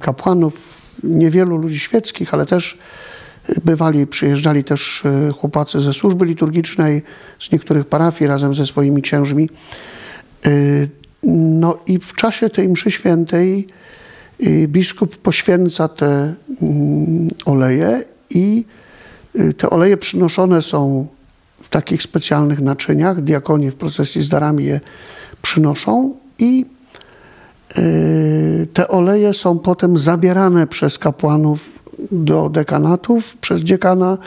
[0.00, 2.78] kapłanów, niewielu ludzi świeckich, ale też
[3.64, 5.02] bywali, przyjeżdżali też
[5.38, 7.02] chłopacy ze służby liturgicznej,
[7.40, 9.48] z niektórych parafii razem ze swoimi księżmi.
[11.22, 13.66] No i w czasie tej mszy świętej
[14.68, 16.34] biskup poświęca te
[17.44, 18.64] oleje i
[19.56, 21.06] te oleje przynoszone są
[21.62, 23.20] w takich specjalnych naczyniach.
[23.20, 24.80] Diakoni w procesji z darami je
[25.42, 26.66] przynoszą i
[28.72, 31.68] te oleje są potem zabierane przez kapłanów
[32.12, 34.18] do dekanatów, przez dziekana,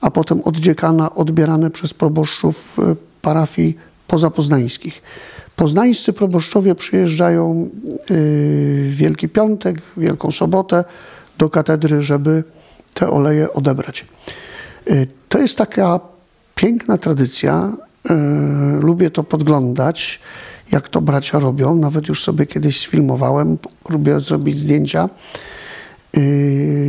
[0.00, 2.76] a potem od dziekana odbierane przez proboszczów
[3.22, 5.02] parafii pozapoznańskich.
[5.60, 7.68] Poznańscy proboszczowie przyjeżdżają
[8.10, 10.84] w Wielki Piątek, Wielką Sobotę
[11.38, 12.44] do katedry, żeby
[12.94, 14.06] te oleje odebrać.
[15.28, 16.00] To jest taka
[16.54, 17.72] piękna tradycja.
[18.80, 20.20] Lubię to podglądać,
[20.72, 21.74] jak to bracia robią.
[21.74, 25.08] Nawet już sobie kiedyś sfilmowałem, lubię zrobić zdjęcia.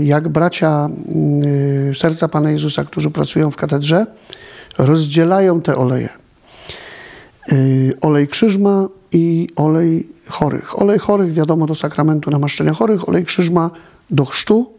[0.04, 0.90] Jak bracia
[1.96, 4.06] Serca Pana Jezusa, którzy pracują w katedrze,
[4.78, 6.10] rozdzielają te oleje.
[8.02, 10.80] Olej krzyżma i olej chorych.
[10.80, 13.72] Olej chorych, wiadomo, do sakramentu namaszczenia chorych, olej krzyżma
[14.10, 14.74] do chrztu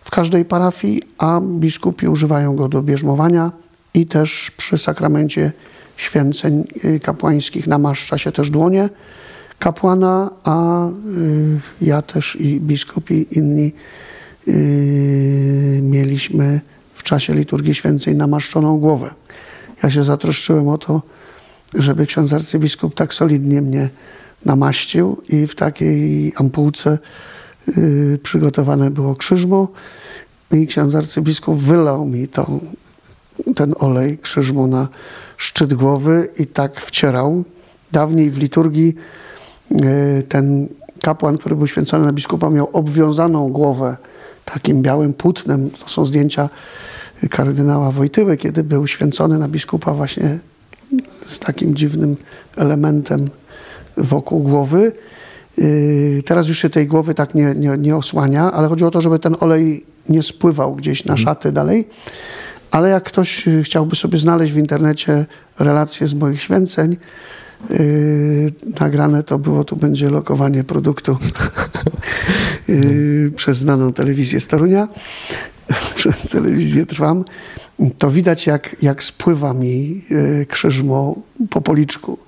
[0.00, 3.52] w każdej parafii, a biskupi używają go do bierzmowania
[3.94, 5.52] i też przy sakramencie
[5.96, 6.64] święceń
[7.02, 8.88] kapłańskich namaszcza się też dłonie
[9.58, 10.88] kapłana, a
[11.80, 13.72] ja też i biskupi inni
[15.82, 16.60] mieliśmy
[16.94, 19.10] w czasie liturgii święcej namaszczoną głowę.
[19.82, 21.02] Ja się zatroszczyłem o to,
[21.74, 23.90] żeby ksiądz arcybiskup tak solidnie mnie
[24.44, 26.98] namaścił i w takiej ampułce
[28.22, 29.68] przygotowane było krzyżmo
[30.52, 32.60] i ksiądz arcybiskup wylał mi tą,
[33.54, 34.88] ten olej krzyżmo na
[35.36, 37.44] szczyt głowy i tak wcierał.
[37.92, 38.94] Dawniej w liturgii
[40.28, 40.68] ten
[41.00, 43.96] kapłan, który był święcony na biskupa, miał obwiązaną głowę
[44.44, 45.70] takim białym płótnem.
[45.70, 46.48] To są zdjęcia
[47.30, 50.38] kardynała Wojtyły, kiedy był święcony na biskupa właśnie
[51.26, 52.16] z takim dziwnym
[52.56, 53.30] elementem
[53.96, 54.92] wokół głowy.
[55.58, 59.00] Yy, Teraz już się tej głowy tak nie, nie, nie osłania, ale chodzi o to,
[59.00, 61.88] żeby ten olej nie spływał gdzieś na szaty dalej.
[62.70, 65.26] Ale jak ktoś y, chciałby sobie znaleźć w internecie
[65.58, 66.96] relacje z moich święceń,
[67.70, 71.18] yy, nagrane to było, tu będzie lokowanie produktu
[72.68, 74.88] yy, przez znaną telewizję z Torunia,
[75.96, 77.24] przez telewizję Trwam,
[77.98, 81.14] to widać jak, jak spływa mi yy, krzyżmo
[81.50, 82.18] po policzku.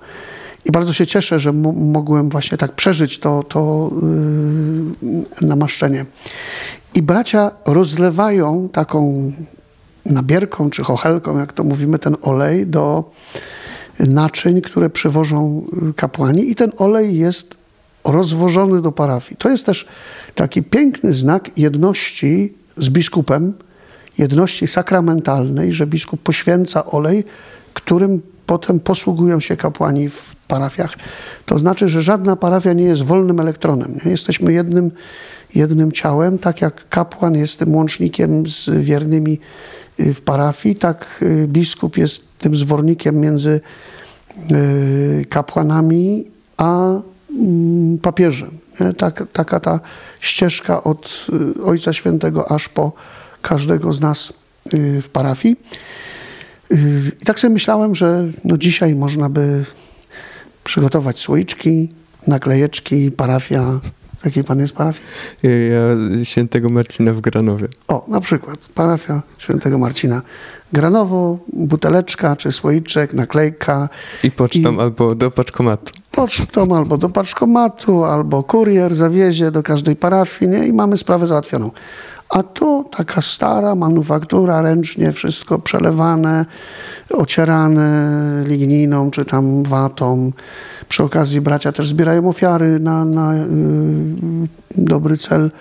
[0.65, 3.91] I bardzo się cieszę, że mo- mogłem właśnie tak przeżyć to, to
[5.01, 6.05] yy, namaszczenie.
[6.95, 9.31] I bracia rozlewają taką
[10.05, 13.11] nabierką czy chochelką, jak to mówimy, ten olej do
[13.99, 17.57] naczyń, które przywożą y, kapłani i ten olej jest
[18.03, 19.37] rozwożony do parafii.
[19.37, 19.87] To jest też
[20.35, 23.53] taki piękny znak jedności z biskupem,
[24.17, 27.23] jedności sakramentalnej, że biskup poświęca olej,
[27.73, 30.93] którym potem posługują się kapłani w parafiach.
[31.45, 33.99] To znaczy, że żadna parafia nie jest wolnym elektronem.
[34.05, 34.11] Nie?
[34.11, 34.91] Jesteśmy jednym,
[35.55, 39.39] jednym ciałem, tak jak kapłan jest tym łącznikiem z wiernymi
[39.99, 43.61] y, w parafii, tak y, biskup jest tym zwornikiem między
[44.51, 46.25] y, kapłanami
[46.57, 47.01] a
[47.39, 48.51] mm, papieżem.
[48.97, 49.79] Tak, taka ta
[50.19, 51.27] ścieżka od
[51.65, 52.91] Ojca Świętego aż po
[53.49, 54.33] każdego z nas
[54.73, 55.55] y, w parafii.
[56.71, 59.65] Y, I tak sobie myślałem, że no dzisiaj można by
[60.63, 61.89] przygotować słoiczki,
[62.27, 63.79] naklejeczki, parafia.
[64.25, 65.05] Jakiej pan jest parafii?
[65.43, 67.67] Ja świętego Marcina w Granowie.
[67.87, 70.21] O, na przykład parafia świętego Marcina.
[70.73, 73.89] Granowo, buteleczka czy słoiczek, naklejka,
[74.23, 75.91] I pocztą I- albo do paczkomatu.
[76.11, 80.67] pocztą albo do paczkomatu, albo kurier zawiezie do każdej parafii nie?
[80.67, 81.71] i mamy sprawę załatwioną.
[82.29, 86.45] A tu taka stara manufaktura, ręcznie wszystko przelewane,
[87.09, 90.31] ocierane ligniną czy tam watą.
[90.89, 93.47] Przy okazji bracia też zbierają ofiary na, na y,
[94.77, 95.51] dobry cel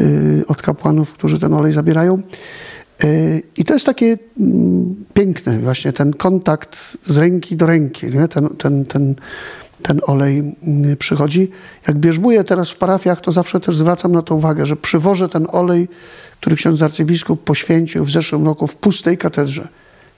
[0.00, 2.22] y, od kapłanów, którzy ten olej zabierają.
[3.04, 8.28] Y, I to jest takie mm, piękne, właśnie ten kontakt z ręki do ręki, nie?
[8.28, 9.14] Ten, ten, ten,
[9.82, 11.50] ten olej mm, przychodzi.
[11.88, 15.46] Jak bierzmuję teraz w parafiach, to zawsze też zwracam na to uwagę, że przywożę ten
[15.52, 15.88] olej,
[16.40, 19.68] który ksiądz arcybiskup poświęcił w zeszłym roku w pustej katedrze.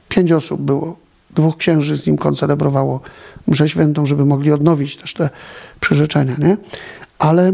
[0.08, 0.96] Pięć osób było,
[1.30, 3.00] dwóch księży z nim koncelebrowało
[3.46, 5.30] mszę świętą, żeby mogli odnowić też te
[5.80, 6.56] przyrzeczenia, nie?
[7.18, 7.52] Ale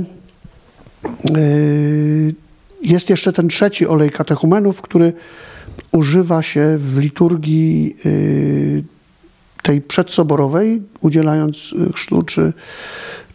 [1.04, 2.34] Yy,
[2.82, 5.12] Jest jeszcze ten trzeci olej katechumenów, który
[5.92, 8.84] używa się w liturgii yy,
[9.62, 12.52] tej przedsoborowej, udzielając y, chrztu, czy,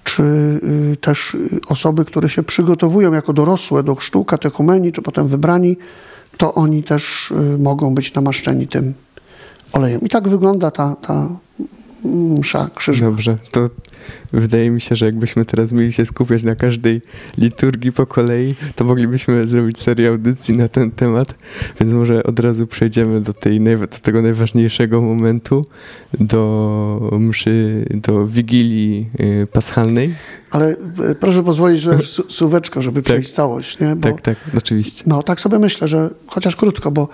[0.04, 5.28] czy y, też y, osoby, które się przygotowują jako dorosłe do chrztu, katechumeni, czy potem
[5.28, 5.78] wybrani,
[6.38, 8.94] to oni też mogą być namaszczeni tym
[9.74, 10.02] olejem.
[10.02, 11.30] I tak wygląda ta, ta
[12.40, 13.12] msza krzyżowa.
[13.12, 13.70] Dobrze, to
[14.34, 17.02] wydaje mi się, że jakbyśmy teraz mieli się skupiać na każdej
[17.38, 21.36] liturgii po kolei, to moglibyśmy zrobić serię audycji na ten temat,
[21.80, 25.66] więc może od razu przejdziemy do, tej, do tego najważniejszego momentu,
[26.20, 30.14] do mszy, do Wigilii y, Paschalnej.
[30.52, 30.76] Ale
[31.10, 33.80] e, proszę pozwolić, że su- słóweczko, żeby przejść całość.
[33.80, 33.96] Nie?
[33.96, 35.04] Bo, Tak, tak, oczywiście.
[35.08, 37.08] No, tak sobie myślę, że chociaż krótko, bo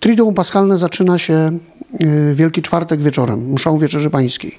[0.00, 1.58] Triduum Paschalne zaczyna się
[2.00, 4.58] y, Wielki Czwartek wieczorem, mszą Wieczerzy Pańskiej.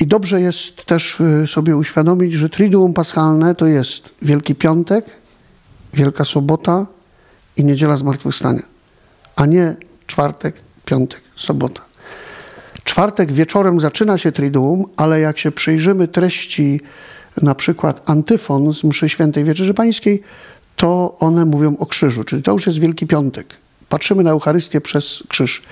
[0.00, 5.04] I dobrze jest też y, sobie uświadomić, że Triduum Paschalne to jest Wielki Piątek,
[5.94, 6.86] Wielka Sobota
[7.56, 8.62] i Niedziela Zmartwychwstania,
[9.36, 9.76] a nie
[10.06, 10.54] czwartek,
[10.84, 11.82] piątek, sobota.
[12.84, 16.80] Czwartek wieczorem zaczyna się Triduum, ale jak się przyjrzymy treści
[17.42, 20.22] na przykład antyfon z mszy świętej Wieczerzy Pańskiej,
[20.76, 23.61] to one mówią o krzyżu, czyli to już jest Wielki Piątek.
[23.92, 25.62] Patrzymy na Eucharystię przez krzyż.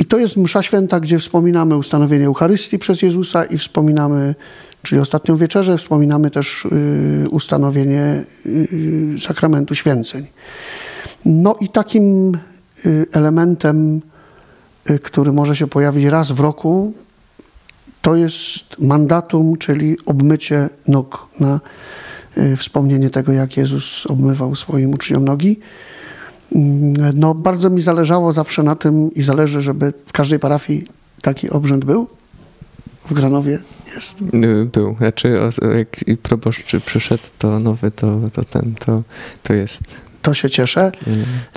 [0.00, 4.34] I to jest msza święta, gdzie wspominamy ustanowienie Eucharystii przez Jezusa i wspominamy,
[4.82, 10.26] czyli ostatnią wieczerzę, wspominamy też y, ustanowienie y, sakramentu święceń.
[11.24, 12.38] No i takim
[12.86, 14.00] y, elementem,
[14.90, 16.92] y, który może się pojawić raz w roku,
[18.02, 21.60] to jest mandatum, czyli obmycie nóg na
[22.38, 25.60] y, wspomnienie tego, jak Jezus obmywał swoim uczniom nogi.
[26.52, 30.84] Mm, No, bardzo mi zależało zawsze na tym i zależy, żeby w każdej parafii
[31.22, 32.06] taki obrzęd był.
[33.10, 33.58] W Granowie
[33.94, 34.22] jest.
[34.22, 35.34] Y, Był, znaczy
[35.76, 39.02] jak proboszcz przyszedł, to nowy, to, to ten, to,
[39.42, 39.82] to jest.
[40.22, 40.92] To się cieszę.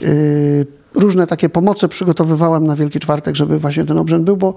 [0.04, 0.66] Y,
[0.96, 4.56] Różne takie pomoce przygotowywałem na Wielki Czwartek, żeby właśnie ten obrzęd był, bo,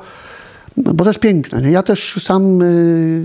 [0.77, 1.63] no, bo to jest piękne.
[1.63, 1.71] Nie?
[1.71, 3.25] Ja też sam y,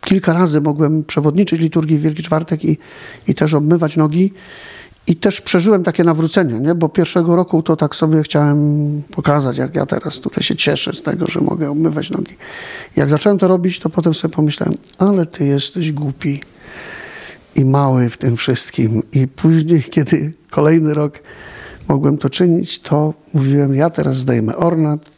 [0.00, 2.78] kilka razy mogłem przewodniczyć liturgii w Wielki Czwartek i,
[3.28, 4.32] i też obmywać nogi.
[5.06, 6.74] I też przeżyłem takie nawrócenie, nie?
[6.74, 11.02] bo pierwszego roku to tak sobie chciałem pokazać, jak ja teraz tutaj się cieszę z
[11.02, 12.36] tego, że mogę obmywać nogi.
[12.96, 16.40] Jak zacząłem to robić, to potem sobie pomyślałem, ale ty jesteś głupi
[17.56, 19.02] i mały w tym wszystkim.
[19.12, 21.18] I później, kiedy kolejny rok
[21.88, 25.10] mogłem to czynić, to mówiłem, ja teraz zdejmę ornat,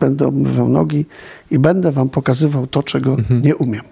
[0.00, 1.06] będę obmywał nogi
[1.50, 3.42] i będę wam pokazywał to, czego mhm.
[3.42, 3.82] nie umiem.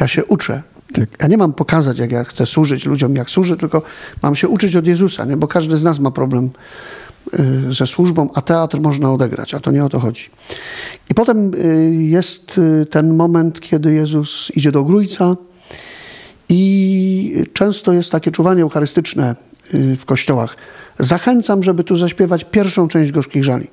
[0.00, 0.62] Ja się uczę.
[0.92, 1.08] Tak.
[1.20, 3.82] Ja nie mam pokazać, jak ja chcę służyć ludziom, jak służę, tylko
[4.22, 5.36] mam się uczyć od Jezusa, nie?
[5.36, 6.50] bo każdy z nas ma problem
[7.68, 10.30] y, ze służbą, a teatr można odegrać, a to nie o to chodzi.
[11.10, 15.36] I potem y, jest y, ten moment, kiedy Jezus idzie do Grójca
[16.48, 19.36] i często jest takie czuwanie eucharystyczne
[19.72, 20.56] w kościołach.
[20.98, 23.66] Zachęcam, żeby tu zaśpiewać pierwszą część Gorzkich Żali,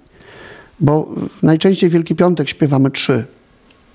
[0.80, 3.26] bo najczęściej Wielki Piątek śpiewamy trzy,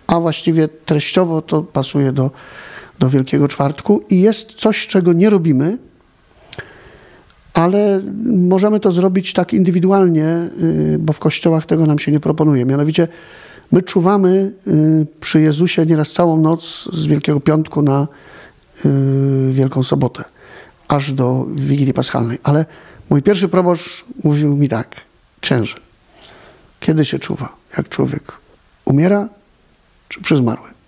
[0.06, 2.30] a właściwie treściowo to pasuje do
[3.02, 5.78] do Wielkiego Czwartku i jest coś, czego nie robimy,
[7.54, 12.64] ale możemy to zrobić tak indywidualnie, y, bo w kościołach tego nam się nie proponuje.
[12.64, 13.08] Mianowicie
[13.72, 18.08] my czuwamy y, przy Jezusie nieraz całą noc z Wielkiego Piątku na
[18.86, 20.24] y, Wielką Sobotę,
[20.88, 22.38] aż do Wigilii Paschalnej.
[22.42, 22.66] Ale
[23.10, 24.96] mój pierwszy proboszcz mówił mi tak,
[25.40, 25.76] księże,
[26.80, 28.32] kiedy się czuwa, jak człowiek
[28.84, 29.28] umiera
[30.08, 30.81] czy przy zmarłym?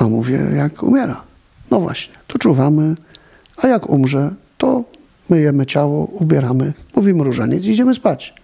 [0.00, 1.22] No mówię, jak umiera.
[1.70, 2.94] No właśnie, to czuwamy,
[3.56, 4.84] a jak umrze, to
[5.30, 8.34] myjemy ciało, ubieramy, mówimy różaniec i idziemy spać.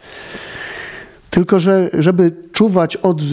[1.31, 3.25] Tylko, że żeby czuwać od y,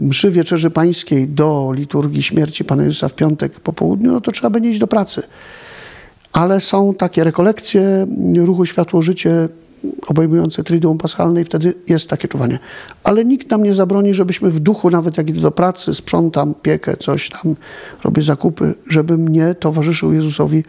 [0.00, 4.50] mszy Wieczerzy Pańskiej do liturgii śmierci Pana Jezusa w piątek po południu, no to trzeba
[4.50, 5.22] będzie iść do pracy.
[6.32, 8.06] Ale są takie rekolekcje
[8.36, 9.48] ruchu Światło-Życie
[10.06, 12.58] obejmujące Triduum Paschalne i wtedy jest takie czuwanie.
[13.04, 16.96] Ale nikt nam nie zabroni, żebyśmy w duchu, nawet jak idę do pracy, sprzątam, piekę,
[16.96, 17.56] coś tam,
[18.04, 20.64] robię zakupy, żebym nie towarzyszył Jezusowi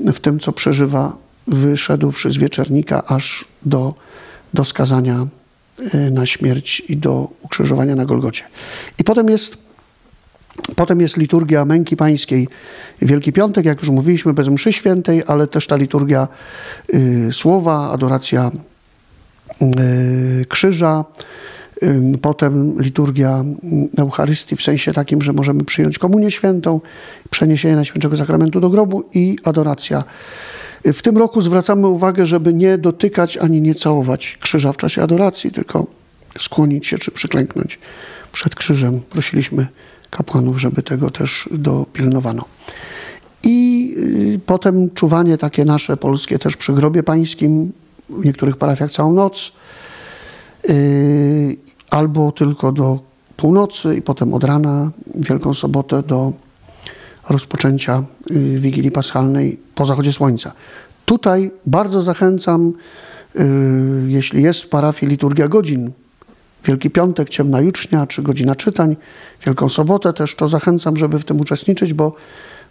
[0.00, 3.94] w tym, co przeżywa, wyszedłszy z wieczernika aż do,
[4.54, 5.26] do skazania
[5.94, 8.44] y, na śmierć i do ukrzyżowania na Golgocie.
[8.98, 9.63] I potem jest
[10.76, 12.48] Potem jest liturgia męki pańskiej.
[13.02, 16.28] Wielki Piątek, jak już mówiliśmy, bez mszy świętej, ale też ta liturgia
[16.94, 18.50] y, słowa, adoracja
[19.62, 21.04] y, krzyża,
[21.82, 23.44] y, potem liturgia
[23.98, 26.80] Eucharystii w sensie takim, że możemy przyjąć komunię świętą,
[27.30, 30.04] przeniesienie Najświętszego Sakramentu do grobu i adoracja.
[30.84, 35.50] W tym roku zwracamy uwagę, żeby nie dotykać ani nie całować krzyża w czasie adoracji,
[35.50, 35.86] tylko
[36.38, 37.78] skłonić się czy przyklęknąć
[38.32, 39.00] przed krzyżem.
[39.10, 39.66] Prosiliśmy
[40.14, 42.44] kapłanów, żeby tego też dopilnowano.
[43.44, 43.94] I
[44.34, 47.72] y, potem czuwanie takie nasze polskie też przy grobie pańskim,
[48.10, 49.52] w niektórych parafiach całą noc,
[50.70, 51.56] y,
[51.90, 52.98] albo tylko do
[53.36, 56.32] północy i potem od rana, Wielką Sobotę do
[57.28, 60.52] rozpoczęcia y, Wigilii Paschalnej po zachodzie słońca.
[61.04, 62.72] Tutaj bardzo zachęcam,
[64.06, 65.92] jeśli jest w parafii liturgia godzin
[66.64, 68.96] Wielki Piątek, Ciemna Jucznia, czy godzina czytań,
[69.46, 72.16] Wielką Sobotę też, to zachęcam, żeby w tym uczestniczyć, bo,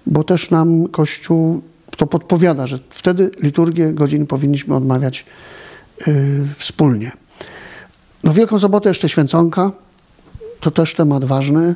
[0.06, 1.62] bo też nam Kościół
[1.98, 5.26] to podpowiada, że wtedy liturgię godzin powinniśmy odmawiać
[6.08, 6.14] yy,
[6.56, 7.12] wspólnie.
[8.24, 9.72] No Wielką Sobotę jeszcze święconka,
[10.60, 11.76] to też temat ważny.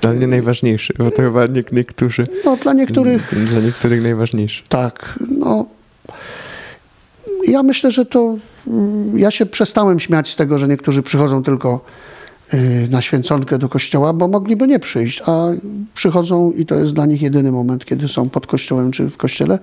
[0.00, 2.26] Dla mnie najważniejszy, bo to chyba nie, niektórzy...
[2.44, 3.34] No dla niektórych...
[3.50, 4.62] Dla niektórych najważniejszy.
[4.68, 5.66] Tak, no...
[7.46, 8.36] Ja myślę, że to
[9.14, 11.80] ja się przestałem śmiać z tego, że niektórzy przychodzą tylko
[12.54, 15.48] y, na święconkę do kościoła, bo mogliby nie przyjść, a
[15.94, 19.58] przychodzą i to jest dla nich jedyny moment, kiedy są pod kościołem czy w kościele.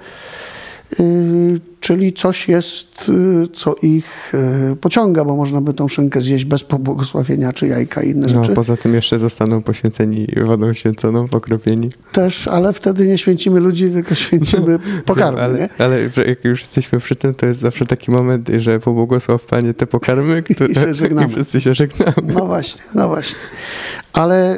[0.99, 4.33] Y, czyli coś jest, y, co ich
[4.71, 8.35] y, pociąga, bo można by tą szynkę zjeść bez pobłogosławienia, czy jajka i inne no,
[8.35, 8.49] rzeczy.
[8.49, 11.89] No, poza tym jeszcze zostaną poświęceni wodą święconą, pokropieni.
[12.11, 15.41] Też, ale wtedy nie święcimy ludzi, tylko święcimy no, pokarmy.
[15.41, 15.69] Ale, nie?
[15.77, 19.87] ale jak już jesteśmy przy tym, to jest zawsze taki moment, że pobłogosław Panie te
[19.87, 21.27] pokarmy, które I, się żegnamy.
[21.27, 22.33] i wszyscy się żegnamy.
[22.33, 23.39] No właśnie, no właśnie.
[24.17, 24.57] Ale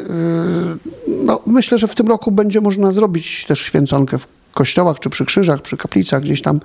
[1.25, 5.25] no, myślę, że w tym roku będzie można zrobić też święconkę w kościołach, czy przy
[5.25, 6.59] krzyżach, przy kaplicach, gdzieś tam,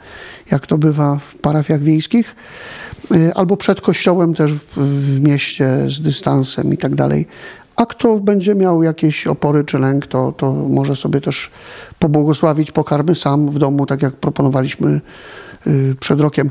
[0.50, 2.36] jak to bywa w parafiach wiejskich,
[3.14, 7.26] y, albo przed kościołem też w, mieście z dystansem i tak dalej.
[7.76, 11.50] A kto będzie miał jakieś opory czy lęk, to, to może sobie też
[11.98, 15.00] pobłogosławić pokarmy sam w domu, tak jak proponowaliśmy
[15.66, 16.50] y, przed rokiem.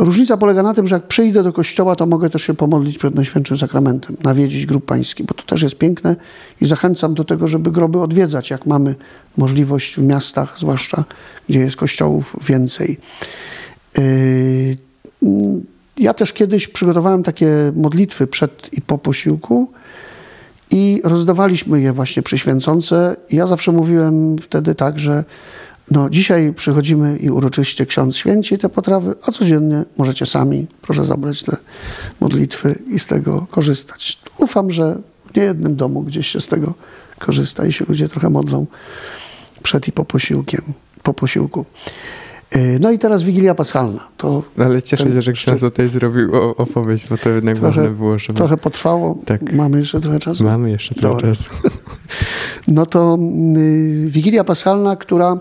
[0.00, 3.14] Różnica polega na tym, że jak przyjdę do kościoła, to mogę też się pomodlić przed
[3.14, 6.16] Najświętszym Sakramentem, nawiedzić grób pański, bo to też jest piękne
[6.60, 8.94] i zachęcam do tego, żeby groby odwiedzać, jak mamy
[9.36, 11.04] możliwość w miastach, zwłaszcza
[11.48, 12.98] gdzie jest kościołów więcej.
[13.98, 14.76] Yy,
[15.98, 19.72] ja też kiedyś przygotowałem takie modlitwy przed i po posiłku
[20.70, 23.16] i rozdawaliśmy je właśnie przy święconce.
[23.30, 25.24] Ja zawsze mówiłem wtedy tak, że
[25.90, 31.42] No, dzisiaj przychodzimy i uroczyście ksiądz święci te potrawy, a codziennie możecie sami, proszę zabrać
[31.42, 31.56] te
[32.20, 34.18] modlitwy i z tego korzystać.
[34.38, 34.98] Ufam, że
[35.32, 36.74] w niejednym domu gdzieś się z tego
[37.18, 38.66] korzysta i się ludzie trochę modlą
[39.62, 40.62] przed i po posiłkiem,
[41.02, 41.64] po posiłku.
[42.54, 44.00] Yy, No i teraz Wigilia Paschalna.
[44.16, 47.74] To No, Ale cieszę ten się, że ksiądz tutaj zrobił opowieść, bo to jednak Trochę-
[47.80, 48.36] ważne było, żeby...
[48.36, 49.18] trochę potrwało.
[49.26, 49.52] Tak.
[49.52, 50.44] Mamy jeszcze trochę czasu?
[50.44, 51.28] Mamy jeszcze trochę Dobra.
[51.28, 51.50] czasu.
[52.68, 53.18] No to
[53.56, 55.38] y, Wigilia Paschalna, która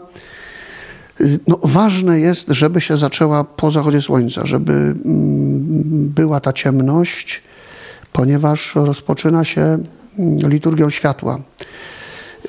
[1.47, 4.95] no, ważne jest, żeby się zaczęła po zachodzie słońca, żeby mm,
[6.15, 7.41] była ta ciemność,
[8.13, 11.39] ponieważ rozpoczyna się mm, liturgią światła.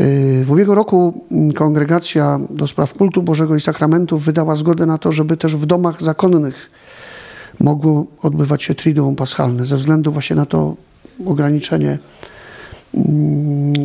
[0.01, 4.99] Y, W ubiegłym roku mm, Kongregacja do Spraw Kultu Bożego i Sakramentów wydała zgodę na
[4.99, 6.71] to, żeby też w domach zakonnych
[7.61, 10.77] mogło odbywać się Triduum Paschalne, ze względu właśnie na to
[11.27, 11.99] ograniczenie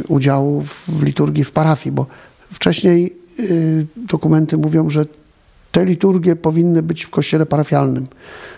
[0.07, 2.05] udziału w, liturgii w parafii, bo
[2.51, 3.24] wcześniej
[3.97, 5.05] dokumenty mówią, że
[5.71, 8.07] te liturgie powinny być w kościele parafialnym,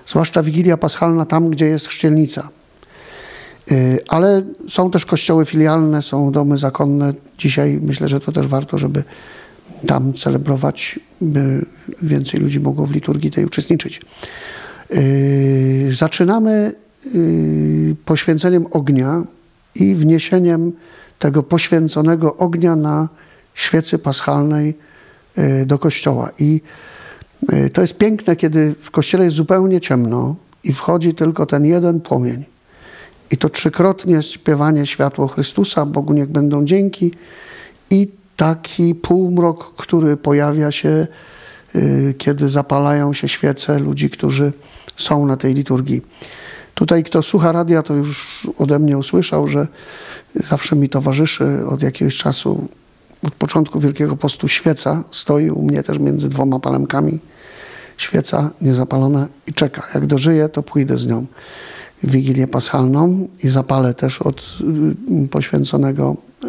[0.05, 2.49] zwłaszcza Wigilia Paschalna tam, gdzie jest chrzcielnica.
[3.71, 7.13] Y, Ale są też kościoły filialne, są domy zakonne.
[7.37, 9.03] Dzisiaj myślę, że to też warto, żeby
[9.87, 11.65] tam celebrować, by
[12.01, 14.01] więcej ludzi mogło w liturgii tej uczestniczyć.
[14.89, 16.73] Yy, Zaczynamy
[18.05, 19.23] poświęceniem ognia
[19.75, 20.71] i wniesieniem
[21.19, 23.09] tego poświęconego ognia na
[23.57, 24.77] świecy paschalnej
[25.37, 26.29] yy, do kościoła.
[26.39, 26.61] I
[27.51, 32.01] yy, to jest piękne, kiedy w kościele jest zupełnie ciemno i wchodzi tylko ten jeden
[32.01, 32.45] płomień.
[33.31, 37.11] I to trzykrotnie śpiewanie światło Chrystusa, Bogu niech będą dzięki
[37.91, 41.07] i taki półmrok, który pojawia się,
[41.75, 44.53] y, kiedy zapalają się świece ludzi, którzy
[44.97, 46.01] są na tej liturgii.
[46.73, 49.67] Tutaj kto słucha radia, to już ode mnie usłyszał, że
[50.35, 52.67] zawsze mi towarzyszy od jakiegoś czasu,
[53.23, 57.19] od początku Wielkiego Postu świeca, stoi u mnie też między dwoma palemkami.
[57.97, 59.87] Świeca niezapalona i czeka.
[59.93, 61.25] Jak dożyję, to pójdę z nią
[62.03, 64.57] w Wigilię Paschalną i zapalę też od
[65.25, 66.47] y, poświęconego y,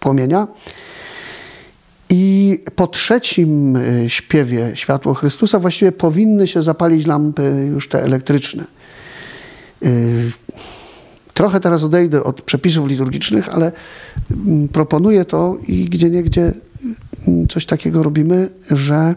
[0.00, 0.46] płomienia.
[2.10, 8.64] I po trzecim y, śpiewie Światło Chrystusa właściwie powinny się zapalić lampy już te elektryczne.
[11.34, 13.72] Trochę teraz odejdę od przepisów liturgicznych, ale
[14.46, 16.52] mm, proponuję to i gdzie niegdzie
[17.28, 19.14] mm, coś takiego robimy, że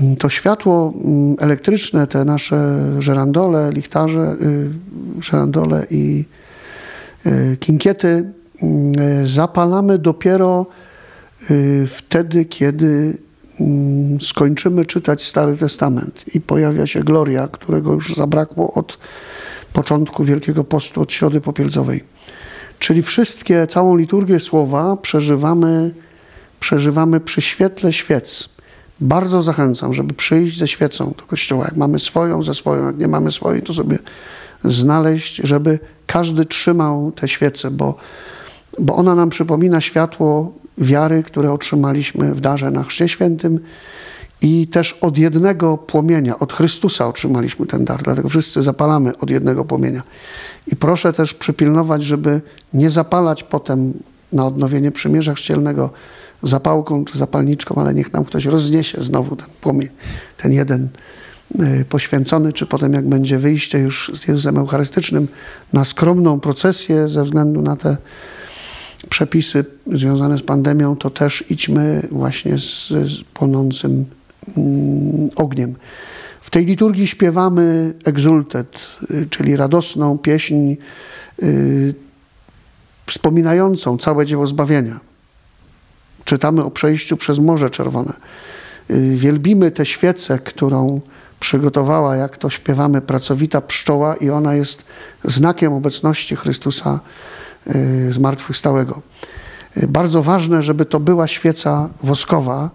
[0.00, 0.94] mm, to światło
[1.38, 4.70] elektryczne, te nasze żerandole, lichtarze, y,
[5.22, 6.24] żerandole i
[7.26, 8.32] y, kinkiety
[8.62, 10.66] y, zapalamy dopiero
[11.88, 13.18] wtedy, kiedy
[14.20, 16.24] skończymy czytać Stary Testament.
[16.34, 18.98] I pojawia się Gloria, którego już zabrakło od
[19.72, 22.04] początku Wielkiego Postu, od Środy Popielcowej.
[22.78, 25.90] Czyli wszystkie, całą liturgię słowa przeżywamy,
[26.60, 28.48] przeżywamy przy świetle świec.
[29.00, 31.64] Bardzo zachęcam, żeby przyjść ze świecą do kościoła.
[31.64, 33.98] Jak mamy swoją, ze swoją, jak nie mamy swojej, to sobie
[34.64, 37.94] znaleźć, żeby każdy trzymał tę świecę, bo,
[38.78, 43.60] bo ona nam przypomina światło wiary, które otrzymaliśmy w darze na Chrzcie Świętym
[44.42, 49.64] i też od jednego płomienia, od Chrystusa otrzymaliśmy ten dar, dlatego wszyscy zapalamy od jednego
[49.64, 50.02] płomienia.
[50.66, 52.40] I proszę też przypilnować, żeby
[52.74, 53.92] nie zapalać potem
[54.32, 55.90] na odnowienie przymierza chrzcielnego
[56.42, 59.88] zapałką czy zapalniczką, ale niech nam ktoś rozniesie znowu ten płomień,
[60.36, 60.88] ten jeden
[61.60, 65.28] y, poświęcony, czy potem jak będzie wyjście już z Jezusem Eucharystycznym
[65.72, 67.96] na skromną procesję ze względu na te
[69.08, 74.06] przepisy związane z pandemią, to też idźmy właśnie z, z płonącym
[75.36, 75.76] ogniem.
[76.50, 78.78] W tej liturgii śpiewamy egzultet,
[79.10, 80.74] y, czyli radosną pieśń
[81.42, 81.94] y,
[83.06, 85.00] wspominającą całe dzieło zbawienia.
[86.24, 88.12] Czytamy o przejściu przez Morze Czerwone.
[88.90, 91.00] Y, wielbimy tę świecę, którą
[91.40, 94.84] przygotowała, jak to śpiewamy, pracowita pszczoła i ona jest
[95.24, 97.00] znakiem obecności Chrystusa
[98.10, 99.02] zmartwychwstałego.
[99.88, 102.70] Bardzo ważne, żeby to była świeca woskowa,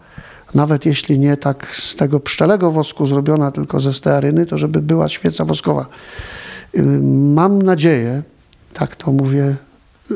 [0.53, 5.09] nawet jeśli nie tak z tego pszczelego wosku zrobiona, tylko ze stearyny, to żeby była
[5.09, 5.85] świeca woskowa.
[7.35, 8.23] Mam nadzieję,
[8.73, 9.55] tak to mówię,
[10.11, 10.15] y,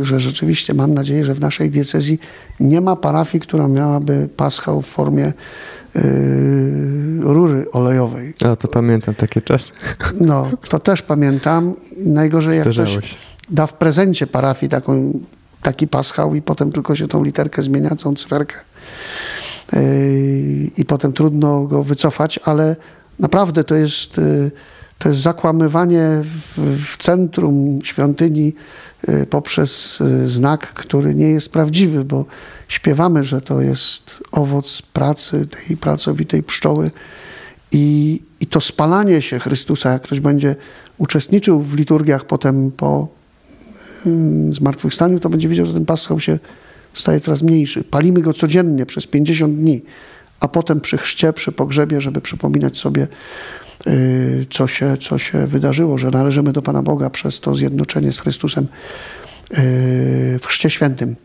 [0.00, 2.18] y, że rzeczywiście mam nadzieję, że w naszej diecezji
[2.60, 5.32] nie ma parafii, która miałaby paschał w formie
[5.96, 6.02] y,
[7.20, 8.34] rury olejowej.
[8.44, 9.72] A, to pamiętam takie czasy.
[10.20, 11.74] No, to też pamiętam.
[11.96, 13.16] Najgorzej jak Zdarzało ktoś się.
[13.50, 15.20] da w prezencie parafii taką,
[15.62, 18.54] taki paschał i potem tylko się tą literkę zmienia, tą cyferkę.
[19.72, 19.80] Yy,
[20.76, 22.76] I potem trudno go wycofać, ale
[23.18, 24.50] naprawdę to jest yy,
[25.00, 26.22] to jest zakłamywanie
[26.56, 28.54] w, centrum świątyni
[29.08, 32.24] y, poprzez znak, który nie jest prawdziwy, bo
[32.68, 36.90] śpiewamy, że to jest owoc pracy tej pracowitej pszczoły.
[37.72, 40.56] I, I to spalanie się Chrystusa, jak ktoś będzie
[40.98, 43.08] uczestniczył w liturgiach potem po
[44.06, 46.38] mm, zmartwychwstaniu, to będzie wiedział, że ten paschał się
[46.94, 47.84] staje coraz mniejszy.
[47.84, 49.82] Palimy go codziennie przez 50 dni,
[50.40, 53.06] a potem przy chrzcie, przy pogrzebie, żeby przypominać sobie,
[53.86, 58.20] y, co się, co się wydarzyło, że należymy do Pana Boga przez to zjednoczenie z
[58.20, 58.68] Chrystusem y,
[60.42, 61.16] w Chrzcie Świętym.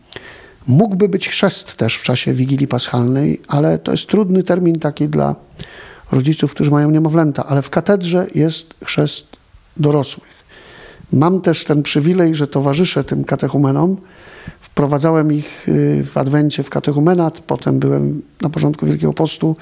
[0.67, 5.35] Mógłby być chrzest też w czasie Wigilii Paschalnej, ale to jest trudny termin taki dla
[6.11, 9.27] rodziców, którzy mają niemowlęta, ale w katedrze jest chrzest
[9.77, 10.35] dorosłych.
[11.11, 13.97] Mam też ten przywilej, że towarzyszę tym katechumenom.
[14.75, 19.55] Wprowadzałem ich y, w Adwencie w katechumenat, potem byłem na początku Wielkiego Postu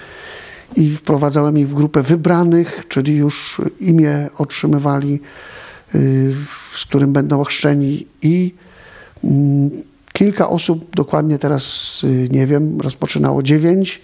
[0.75, 5.19] i wprowadzałem ich w grupę wybranych, czyli już imię otrzymywali,
[5.95, 6.33] y,
[6.75, 8.53] z którym będą ochrzczeni i
[9.23, 9.71] mm,
[10.13, 14.01] kilka osób, dokładnie teraz y, nie wiem, rozpoczynało dziewięć,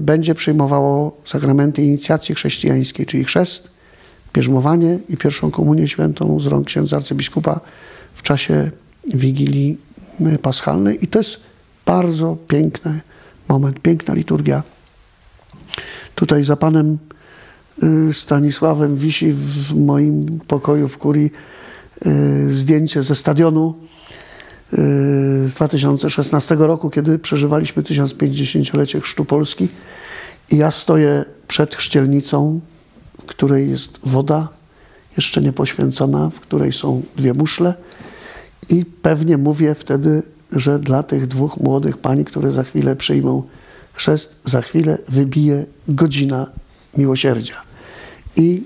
[0.00, 3.70] będzie przyjmowało sakramenty inicjacji chrześcijańskiej, czyli chrzest,
[4.34, 7.60] bierzmowanie i pierwszą komunię świętą z rąk księdza arcybiskupa
[8.14, 8.70] w czasie
[9.14, 9.78] Wigilii
[10.42, 11.04] Paschalnej.
[11.04, 11.40] I to jest
[11.86, 13.00] bardzo piękny
[13.48, 14.62] moment, piękna liturgia.
[16.14, 16.98] Tutaj za panem
[18.10, 21.30] y, Stanisławem wisi w moim pokoju w kurii
[22.06, 23.74] y, zdjęcie ze stadionu
[25.46, 29.68] z 2016 roku, kiedy przeżywaliśmy 1050-lecie Chrztu Polski.
[30.50, 32.60] I ja stoję przed chrzcielnicą
[33.22, 34.48] w której jest woda
[35.16, 37.74] jeszcze nie poświęcona, w której są dwie muszle
[38.70, 43.42] i pewnie mówię wtedy, że dla tych dwóch młodych pani, które za chwilę przyjmą
[43.92, 46.46] chrzest, za chwilę wybije godzina
[46.96, 47.56] miłosierdzia.
[48.36, 48.62] I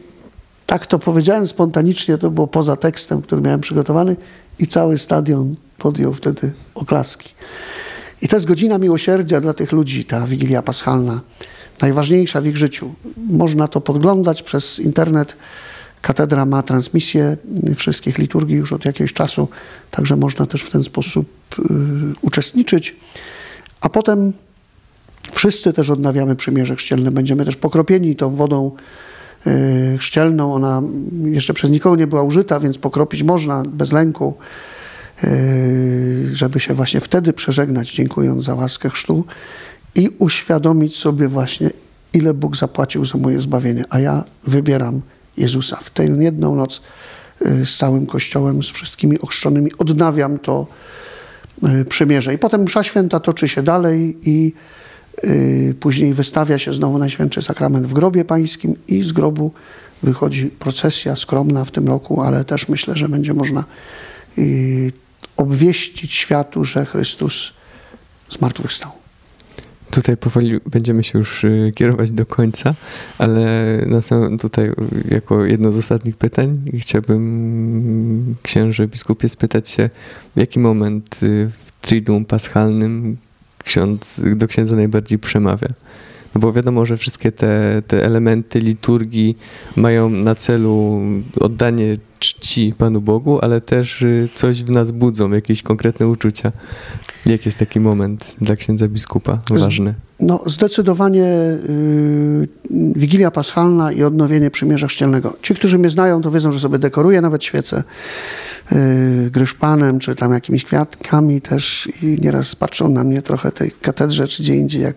[0.66, 4.16] tak to powiedziałem spontanicznie, to było poza tekstem, który miałem przygotowany
[4.58, 7.34] i cały stadion podjął wtedy oklaski.
[8.22, 11.20] I to jest godzina miłosierdzia dla tych ludzi, ta Wigilia Paschalna
[11.80, 12.94] najważniejsza w ich życiu.
[13.16, 15.36] Można to podglądać przez internet.
[16.06, 17.36] Katedra ma transmisję
[17.76, 19.48] wszystkich liturgii już od jakiegoś czasu,
[19.90, 21.28] także można też w ten sposób
[21.58, 21.62] y,
[22.20, 22.96] uczestniczyć.
[23.80, 24.32] A potem
[25.32, 27.10] wszyscy też odnawiamy przymierze chrzcielne.
[27.10, 28.70] Będziemy też pokropieni tą wodą
[29.46, 30.54] y, chrzcielną.
[30.54, 30.82] Ona
[31.24, 34.34] jeszcze przez nikogo nie była użyta, więc pokropić można bez lęku,
[35.24, 39.24] y, żeby się właśnie wtedy przeżegnać, dziękując za łaskę chrztu
[39.94, 41.70] i uświadomić sobie właśnie,
[42.12, 45.00] ile Bóg zapłacił za moje zbawienie, a ja wybieram
[45.38, 45.76] Jezusa.
[45.76, 46.82] W tę jedną noc
[47.46, 50.66] y, z całym Kościołem, z wszystkimi ochrzczonymi odnawiam to
[51.80, 52.34] y, przymierze.
[52.34, 54.52] I potem msza święta toczy się dalej i
[55.24, 59.50] y, później wystawia się znowu Najświętszy Sakrament w grobie pańskim i z grobu
[60.02, 63.64] wychodzi procesja skromna w tym roku, ale też myślę, że będzie można
[65.36, 67.52] obwieścić światu, że Chrystus
[68.30, 69.05] zmartwychwstał.
[69.96, 72.74] Tutaj powoli będziemy się już y, kierować do końca,
[73.18, 74.70] ale na sam, tutaj
[75.10, 79.90] jako jedno z ostatnich pytań chciałbym księże biskupie spytać się,
[80.36, 83.16] w jaki moment y, w Triduum Paschalnym
[83.64, 85.68] ksiądz, do księdza najbardziej przemawia?
[86.34, 89.36] No bo wiadomo, że wszystkie te, te elementy liturgii
[89.76, 91.00] mają na celu
[91.40, 96.52] oddanie czci Panu Bogu, ale też y, coś w nas budzą, jakieś konkretne uczucia.
[97.26, 99.94] Jak jest taki moment dla księdza biskupa ważny?
[100.20, 102.48] No, zdecydowanie yy,
[102.96, 105.36] Wigilia Paschalna i odnowienie przymierza chrzcielnego.
[105.42, 107.82] Ci, którzy mnie znają, to wiedzą, że sobie dekoruję nawet świece
[108.72, 108.78] yy,
[109.30, 114.42] gryszpanem, czy tam jakimiś kwiatkami też i nieraz patrzą na mnie trochę tej katedrze, czy
[114.42, 114.96] gdzie indziej, jak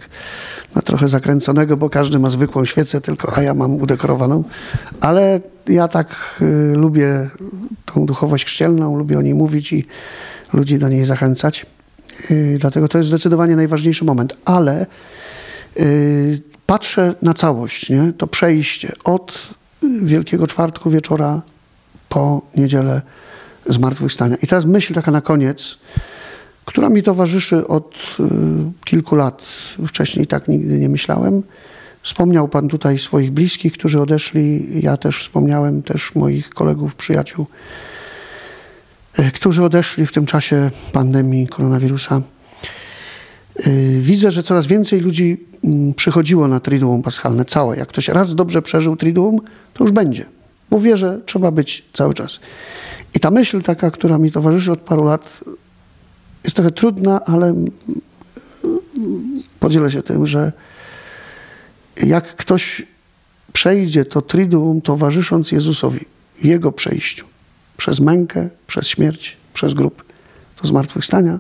[0.75, 4.43] na trochę zakręconego, bo każdy ma zwykłą świecę tylko, a ja mam udekorowaną.
[5.01, 7.29] Ale ja tak yy, lubię
[7.85, 9.85] tą duchowość chrzcielną, lubię o niej mówić i
[10.53, 11.65] ludzi do niej zachęcać.
[12.31, 14.37] Y, dlatego to jest zdecydowanie najważniejszy moment.
[14.45, 14.85] Ale
[15.79, 18.13] y, patrzę na całość, nie?
[18.17, 19.49] to przejście od
[20.03, 21.41] Wielkiego Czwartku wieczora
[22.09, 23.01] po niedzielę
[23.65, 24.35] zmartwychwstania.
[24.35, 25.77] I teraz myśl taka na koniec,
[26.65, 28.23] która mi towarzyszy od y,
[28.85, 29.41] kilku lat.
[29.87, 31.43] Wcześniej tak nigdy nie myślałem.
[32.03, 34.67] Wspomniał Pan tutaj swoich bliskich, którzy odeszli.
[34.81, 37.45] Ja też wspomniałem też moich kolegów, przyjaciół
[39.19, 42.21] E, którzy odeszli w tym czasie pandemii koronawirusa.
[43.55, 47.77] E, widzę, że coraz więcej ludzi mm, przychodziło na Triduum Paschalne całe.
[47.77, 49.41] Jak ktoś raz dobrze przeżył Triduum,
[49.73, 50.25] to już będzie.
[50.69, 52.39] Bo wie, że trzeba być cały czas.
[53.15, 55.43] I ta myśl taka, która mi towarzyszy od paru lat,
[56.43, 57.71] jest trochę trudna, ale mm,
[59.59, 60.51] podzielę się tym, że
[62.03, 62.85] jak ktoś
[63.53, 67.25] przejdzie to triduum towarzysząc Jezusowi w Jego przejściu
[67.77, 70.03] przez mękę, przez śmierć, przez grób
[70.61, 71.39] do zmartwychwstania,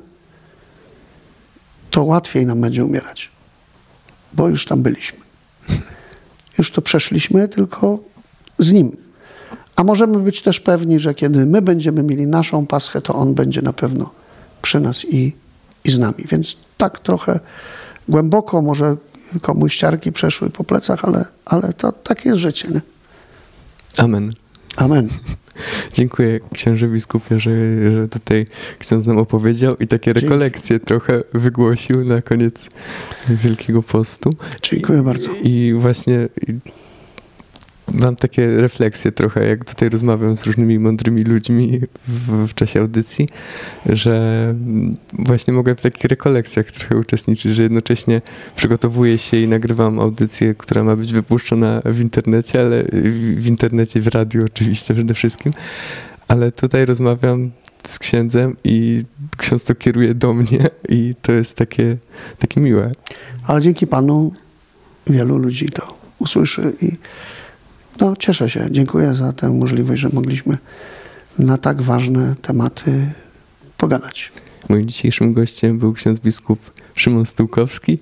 [1.91, 3.29] to łatwiej nam będzie umierać,
[4.33, 5.19] bo już tam byliśmy.
[6.57, 7.99] Już to przeszliśmy, tylko
[8.57, 8.97] z Nim.
[9.75, 13.61] A możemy być też pewni, że kiedy my będziemy mieli naszą paschę, to On będzie
[13.61, 14.11] na pewno
[14.61, 15.35] przy nas i,
[15.83, 16.25] i z nami.
[16.31, 17.39] Więc tak trochę
[18.09, 18.97] głęboko może
[19.41, 22.67] komuś ciarki przeszły po plecach, ale, ale to takie jest życie.
[22.67, 22.81] Nie?
[23.97, 24.33] Amen.
[24.75, 25.09] Amen.
[25.93, 27.51] Dziękuję księże biskupie, że,
[27.91, 28.47] że tutaj
[28.79, 30.21] ksiądz nam opowiedział i takie Dzięki.
[30.21, 32.69] rekolekcje trochę wygłosił na koniec
[33.29, 34.35] Wielkiego Postu.
[34.61, 35.31] Dziękuję bardzo.
[35.43, 36.53] I właśnie i
[37.93, 43.27] mam takie refleksje trochę, jak tutaj rozmawiam z różnymi mądrymi ludźmi w, w czasie audycji,
[43.85, 44.55] że
[45.13, 48.21] właśnie mogę w takich rekolekcjach trochę uczestniczyć, że jednocześnie
[48.55, 54.01] przygotowuję się i nagrywam audycję, która ma być wypuszczona w internecie, ale w, w internecie,
[54.01, 55.53] w radiu oczywiście przede wszystkim,
[56.27, 57.51] ale tutaj rozmawiam
[57.87, 59.03] z księdzem i
[59.37, 61.97] ksiądz to kieruje do mnie i to jest takie,
[62.39, 62.91] takie miłe.
[63.47, 64.33] Ale dzięki Panu
[65.07, 66.91] wielu ludzi to usłyszy i
[67.99, 68.67] no, cieszę się.
[68.71, 70.57] Dziękuję za tę możliwość, że mogliśmy
[71.39, 73.05] na tak ważne tematy
[73.77, 74.31] pogadać.
[74.69, 77.99] Moim dzisiejszym gościem był ksiądz biskup Szymon Stułkowski.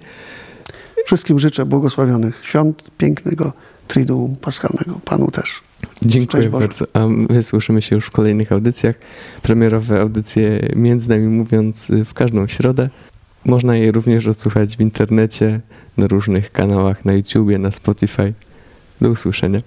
[1.05, 3.53] Wszystkim życzę błogosławionych świąt, pięknego
[3.87, 4.99] Triduum Paschalnego.
[5.05, 5.61] Panu też.
[6.01, 6.85] Dziękuję bardzo.
[6.93, 8.95] A my słyszymy się już w kolejnych audycjach.
[9.41, 12.89] Premierowe audycje, między nami mówiąc, w każdą środę.
[13.45, 15.61] Można je również odsłuchać w internecie,
[15.97, 18.33] na różnych kanałach, na YouTubie, na Spotify.
[19.01, 19.59] Do usłyszenia.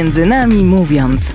[0.00, 1.34] Między nami mówiąc.